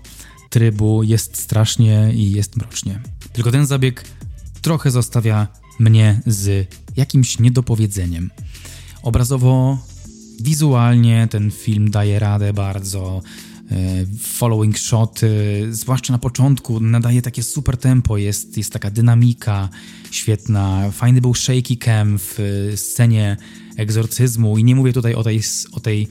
[0.50, 3.00] trybu, jest strasznie i jest mrocznie.
[3.32, 4.04] Tylko ten zabieg
[4.62, 5.48] trochę zostawia
[5.78, 8.30] mnie z jakimś niedopowiedzeniem.
[9.02, 9.78] Obrazowo,
[10.40, 13.22] wizualnie ten film daje radę bardzo.
[13.70, 15.20] E, following shot,
[15.70, 19.68] zwłaszcza na początku, nadaje takie super tempo, jest, jest taka dynamika
[20.10, 20.90] świetna.
[20.92, 23.36] Fajny był shaky cam w e, scenie
[23.76, 25.40] egzorcyzmu i nie mówię tutaj o tej,
[25.72, 26.08] o tej,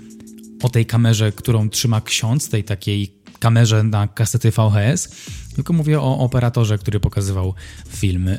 [0.64, 5.10] o tej kamerze, którą trzyma ksiądz, tej takiej kamerze na kasety VHS,
[5.56, 7.54] tylko mówię o operatorze, który pokazywał
[7.88, 8.30] film.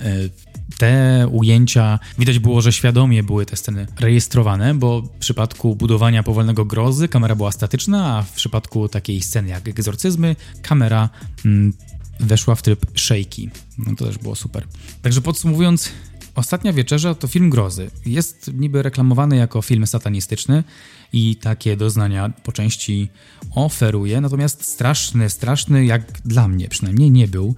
[0.79, 6.65] Te ujęcia, widać było, że świadomie były te sceny rejestrowane, bo w przypadku budowania powolnego
[6.65, 11.09] grozy kamera była statyczna, a w przypadku takiej sceny jak egzorcyzmy kamera
[11.45, 11.73] mm,
[12.21, 13.51] weszła w tryb shaky.
[13.79, 14.67] No to też było super.
[15.03, 15.93] Także podsumowując,
[16.37, 17.91] Ostatnia Wieczerza to film grozy.
[18.07, 20.65] Jest niby reklamowany jako film satanistyczny
[21.13, 23.09] i takie doznania po części
[23.55, 27.55] oferuje, natomiast straszny, straszny jak dla mnie przynajmniej nie był.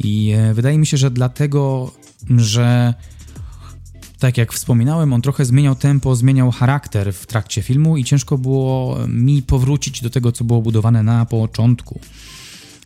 [0.00, 1.92] I e, wydaje mi się, że dlatego,
[2.36, 2.94] że
[4.20, 8.98] tak jak wspominałem, on trochę zmieniał tempo, zmieniał charakter w trakcie filmu i ciężko było
[9.08, 12.00] mi powrócić do tego, co było budowane na początku.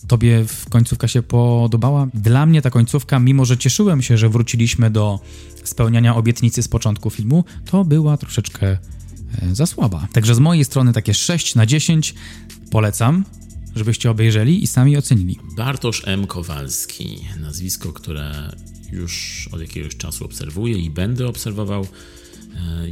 [0.06, 2.06] Tobie w końcówka się podobała?
[2.14, 5.20] Dla mnie ta końcówka, mimo że cieszyłem się, że wróciliśmy do
[5.64, 8.78] spełniania obietnicy z początku filmu, to była troszeczkę e,
[9.54, 10.08] za słaba.
[10.12, 12.14] Także z mojej strony takie 6 na 10
[12.70, 13.24] polecam,
[13.76, 15.38] żebyście obejrzeli i sami ocenili.
[15.56, 16.26] Bartosz M.
[16.26, 18.52] Kowalski, nazwisko, które
[18.92, 21.86] już od jakiegoś czasu obserwuję i będę obserwował.
[22.54, 22.86] E,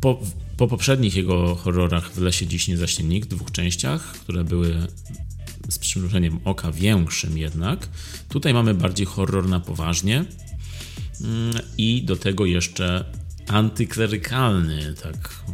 [0.00, 0.20] po,
[0.56, 4.86] po poprzednich jego horrorach w Lesie Dziś nie zaśnie nikt, dwóch częściach, które były
[5.68, 7.88] z przymrużeniem oka większym jednak.
[8.28, 10.24] Tutaj mamy bardziej horror na poważnie
[11.20, 13.04] mm, i do tego jeszcze
[13.48, 15.44] antyklerykalny, tak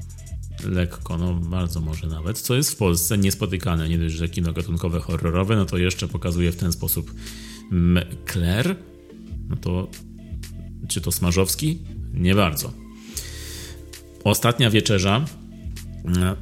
[0.64, 3.88] lekko, no bardzo może nawet, co jest w Polsce niespotykane.
[3.88, 7.14] Nie dość, że kino gatunkowe horrorowe, no to jeszcze pokazuje w ten sposób
[8.24, 8.76] Kler,
[9.48, 9.88] no to
[10.88, 11.78] czy to Smarzowski?
[12.14, 12.72] Nie bardzo.
[14.24, 15.24] Ostatnia wieczerza.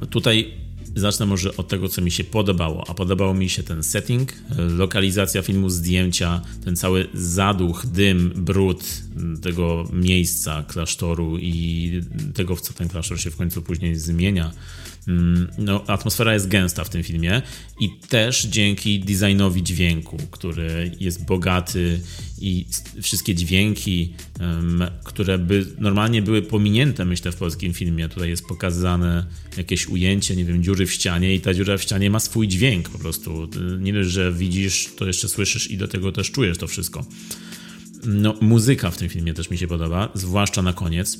[0.09, 0.63] Tutaj
[0.95, 2.89] Zacznę może od tego, co mi się podobało.
[2.89, 8.83] A podobał mi się ten setting, lokalizacja filmu, zdjęcia, ten cały zaduch, dym, brud
[9.41, 11.91] tego miejsca klasztoru i
[12.33, 14.51] tego, w co ten klasztor się w końcu później zmienia.
[15.07, 17.41] Mm, no, atmosfera jest gęsta w tym filmie
[17.79, 21.99] i też dzięki designowi dźwięku, który jest bogaty
[22.41, 22.65] i
[23.01, 24.13] wszystkie dźwięki,
[25.03, 28.09] które by normalnie były pominięte, myślę, w polskim filmie.
[28.09, 29.25] Tutaj jest pokazane
[29.57, 32.89] jakieś ujęcie, nie wiem, dziury w ścianie i ta dziura w ścianie ma swój dźwięk
[32.89, 33.49] po prostu.
[33.79, 37.05] Nie dość, że widzisz, to jeszcze słyszysz i do tego też czujesz to wszystko.
[38.05, 41.17] No, muzyka w tym filmie też mi się podoba, zwłaszcza na koniec.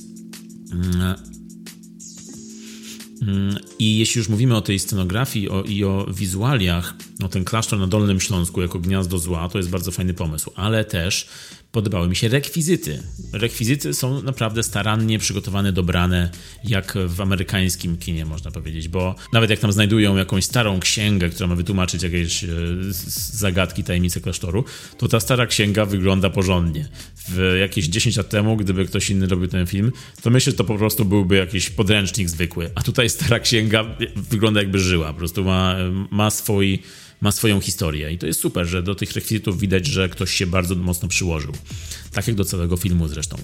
[3.22, 7.78] Mm, I jeśli już mówimy o tej scenografii o, i o wizualiach, no ten klasztor
[7.78, 11.28] na Dolnym Śląsku jako gniazdo zła to jest bardzo fajny pomysł, ale też
[11.74, 13.02] podobały mi się rekwizyty.
[13.32, 16.30] Rekwizyty są naprawdę starannie przygotowane, dobrane,
[16.64, 21.46] jak w amerykańskim kinie, można powiedzieć, bo nawet jak tam znajdują jakąś starą księgę, która
[21.46, 22.48] ma wytłumaczyć jakieś e,
[23.32, 24.64] zagadki, tajemnice klasztoru,
[24.98, 26.88] to ta stara księga wygląda porządnie.
[27.28, 30.64] W jakieś 10 lat temu, gdyby ktoś inny robił ten film, to myślę, że to
[30.64, 33.84] po prostu byłby jakiś podręcznik zwykły, a tutaj stara księga
[34.16, 35.76] wygląda jakby żyła, po prostu ma,
[36.10, 36.82] ma swój
[37.24, 40.46] ma swoją historię i to jest super, że do tych rekwizytów widać, że ktoś się
[40.46, 41.52] bardzo mocno przyłożył.
[42.12, 43.36] Tak jak do całego filmu zresztą.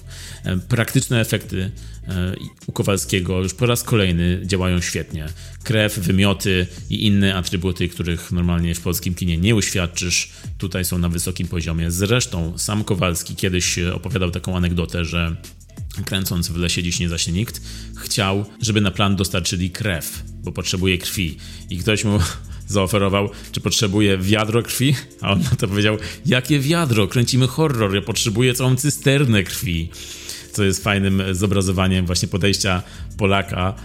[0.43, 1.71] E, praktyczne efekty
[2.07, 2.35] e,
[2.67, 5.27] u Kowalskiego już po raz kolejny działają świetnie.
[5.63, 11.09] Krew, wymioty i inne atrybuty, których normalnie w polskim kinie nie uświadczysz, tutaj są na
[11.09, 11.91] wysokim poziomie.
[11.91, 15.35] Zresztą sam Kowalski kiedyś opowiadał taką anegdotę, że
[16.05, 17.61] kręcąc w lesie dziś nie zaśnie nikt,
[17.97, 21.37] chciał, żeby na plan dostarczyli krew, bo potrzebuje krwi.
[21.69, 22.19] I ktoś mu
[22.71, 28.01] zaoferował, czy potrzebuje wiadro krwi, a on na to powiedział, jakie wiadro, kręcimy horror, ja
[28.01, 29.89] potrzebuję całą cysternę krwi.
[30.51, 32.83] Co jest fajnym zobrazowaniem właśnie podejścia
[33.17, 33.75] Polaka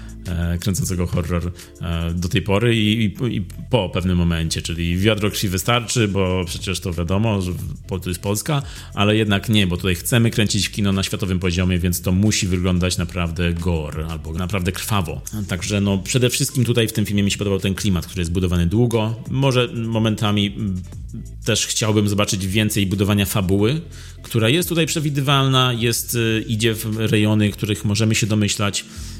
[0.60, 5.48] kręcącego horror e, do tej pory i, i, i, po pewnym momencie, czyli wiadro krwi
[5.48, 7.52] wystarczy, bo przecież to wiadomo, że
[8.02, 8.62] to jest Polska,
[8.94, 12.98] ale jednak nie, bo tutaj chcemy kręcić kino na światowym poziomie, więc to musi wyglądać
[12.98, 15.22] naprawdę gore albo naprawdę krwawo.
[15.48, 18.32] Także no przede wszystkim tutaj w tym filmie mi się podobał ten klimat, który jest
[18.32, 19.14] budowany długo.
[19.30, 20.54] Może momentami
[21.44, 23.80] też chciałbym zobaczyć więcej budowania fabuły,
[24.22, 29.15] która jest tutaj przewidywalna, jest, y, idzie w rejony, których możemy się domyślać mm,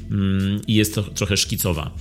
[0.67, 1.91] i jest to trochę szkicowa.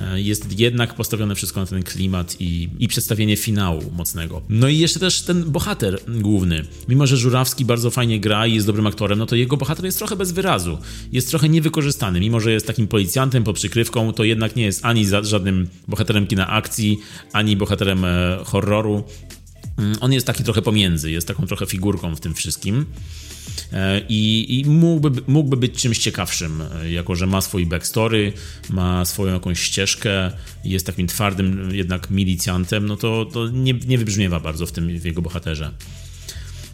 [0.00, 4.42] E, jest jednak postawione wszystko na ten klimat i, i przedstawienie finału mocnego.
[4.48, 6.64] No i jeszcze też ten bohater główny.
[6.88, 9.98] Mimo, że Żurawski bardzo fajnie gra i jest dobrym aktorem, no to jego bohater jest
[9.98, 10.78] trochę bez wyrazu.
[11.12, 12.20] Jest trochę niewykorzystany.
[12.20, 16.48] Mimo, że jest takim policjantem pod przykrywką, to jednak nie jest ani żadnym bohaterem kina
[16.48, 16.98] akcji,
[17.32, 19.04] ani bohaterem e, horroru.
[19.78, 22.86] Mm, on jest taki trochę pomiędzy, jest taką trochę figurką w tym wszystkim.
[23.72, 28.32] E, I, i mógłby, mógłby być czymś ciekawszym, e, jako że ma swój backstory,
[28.70, 30.32] ma swoją jakąś ścieżkę,
[30.64, 35.04] jest takim twardym jednak milicjantem, no to, to nie, nie wybrzmiewa bardzo w tym w
[35.04, 35.70] jego bohaterze.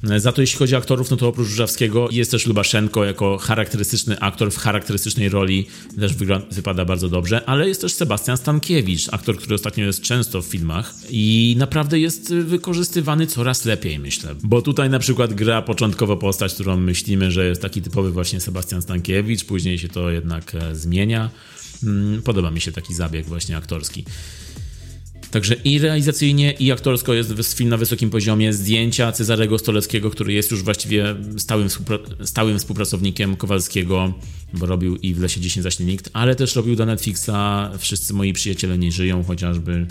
[0.02, 4.20] Za to jeśli chodzi o aktorów, no to oprócz Żurawskiego jest też Lubaszenko jako charakterystyczny
[4.20, 5.66] aktor w charakterystycznej roli,
[6.00, 6.12] też
[6.50, 10.94] wypada bardzo dobrze, ale jest też Sebastian Stankiewicz, aktor, który ostatnio jest często w filmach
[11.10, 14.34] i naprawdę jest wykorzystywany coraz lepiej, myślę.
[14.42, 18.82] Bo tutaj na przykład gra początkowo postać, którą myślimy, że jest taki typowy właśnie Sebastian
[18.82, 21.30] Stankiewicz, później się to jednak e, zmienia.
[21.82, 24.04] Mm, podoba mi się taki zabieg właśnie aktorski.
[25.30, 28.52] Także i realizacyjnie, i aktorsko jest film na wysokim poziomie.
[28.52, 31.68] Zdjęcia Cezarego Stoleckiego, który jest już właściwie stałym,
[32.24, 34.14] stałym współpracownikiem Kowalskiego,
[34.52, 37.30] bo robił i w Lesie 10 zaśnie nikt, ale też robił dla Netflixa
[37.78, 39.86] Wszyscy moi przyjaciele nie żyją chociażby.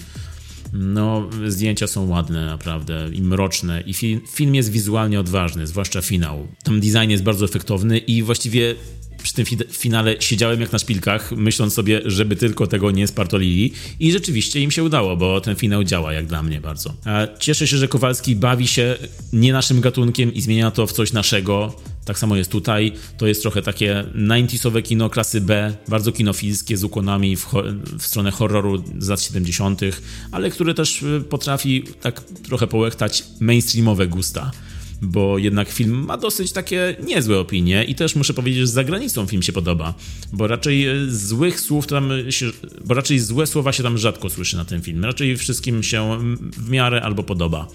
[0.74, 6.48] No, zdjęcia są ładne naprawdę i mroczne i film, film jest wizualnie odważny, zwłaszcza finał.
[6.64, 8.76] Tam design jest bardzo efektowny i właściwie
[9.24, 14.12] przy tym finale siedziałem jak na szpilkach, myśląc sobie, żeby tylko tego nie spartolili i
[14.12, 16.94] rzeczywiście im się udało, bo ten finał działa jak dla mnie bardzo.
[17.40, 18.98] Cieszę się, że Kowalski bawi się
[19.34, 21.76] nie naszym gatunkiem i zmienia to w coś naszego.
[22.06, 22.94] Tak samo jest tutaj.
[23.18, 27.48] To jest trochę takie 90sowe kino klasy B, bardzo kinofilskie z ukłonami w,
[28.00, 29.82] w stronę horroru z lat 70.,
[30.32, 34.52] ale które też y, potrafi tak trochę połechtać mainstreamowe gusta
[35.02, 39.26] bo jednak film ma dosyć takie niezłe opinie i też muszę powiedzieć, że za granicą
[39.26, 39.94] film się podoba,
[40.34, 42.46] bo raczej e, złych słów tam się,
[42.86, 46.18] bo raczej złe słowa się tam rzadko słyszy na tym filmie, raczej wszystkim się
[46.58, 47.68] w miarę albo podoba.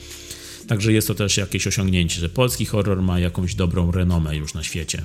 [0.67, 4.63] Także jest to też jakieś osiągnięcie, że polski horror ma jakąś dobrą renomę już na
[4.63, 5.03] świecie.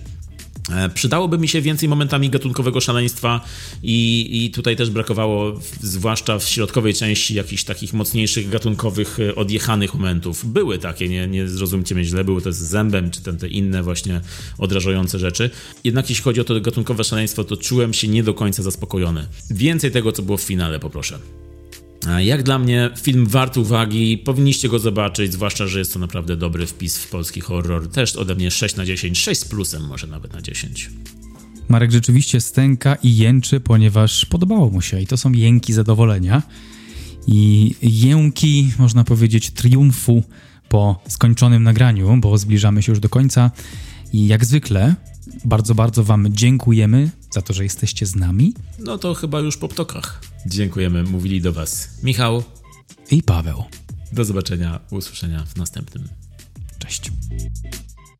[0.72, 3.42] E, przydałoby mi się więcej momentami gatunkowego szaleństwa
[3.84, 9.94] i, i tutaj też brakowało, zwłaszcza w środkowej części, jakichś takich mocniejszych gatunkowych e, odjechanych
[9.94, 10.46] momentów.
[10.46, 14.22] Były takie, nie, nie zrozumcie mnie źle, były to z zębem, czy te inne właśnie
[14.58, 15.50] odrażające rzeczy.
[15.84, 19.28] Jednak jeśli chodzi o to gatunkowe szaleństwo, to czułem się nie do końca zaspokojony.
[19.50, 21.20] Więcej tego, co było w finale, poproszę.
[22.18, 26.66] Jak dla mnie film wart uwagi, powinniście go zobaczyć, zwłaszcza, że jest to naprawdę dobry
[26.66, 27.88] wpis w polski horror.
[27.90, 30.90] Też ode mnie 6 na 10, 6 z plusem, może nawet na 10.
[31.70, 36.44] Marek rzeczywiście stęka i jęczy, ponieważ podobało mu się i to są jęki zadowolenia
[37.28, 40.24] i jęki, można powiedzieć, triumfu
[40.70, 43.52] po skończonym nagraniu, bo zbliżamy się już do końca
[44.14, 44.96] i jak zwykle
[45.46, 48.54] bardzo, bardzo Wam dziękujemy za to, że jesteście z nami.
[48.80, 50.22] No to chyba już po ptokach.
[50.46, 52.44] Dziękujemy, mówili do Was Michał
[53.12, 53.64] i Paweł.
[54.12, 56.08] Do zobaczenia, usłyszenia w następnym.
[56.80, 57.12] Cześć.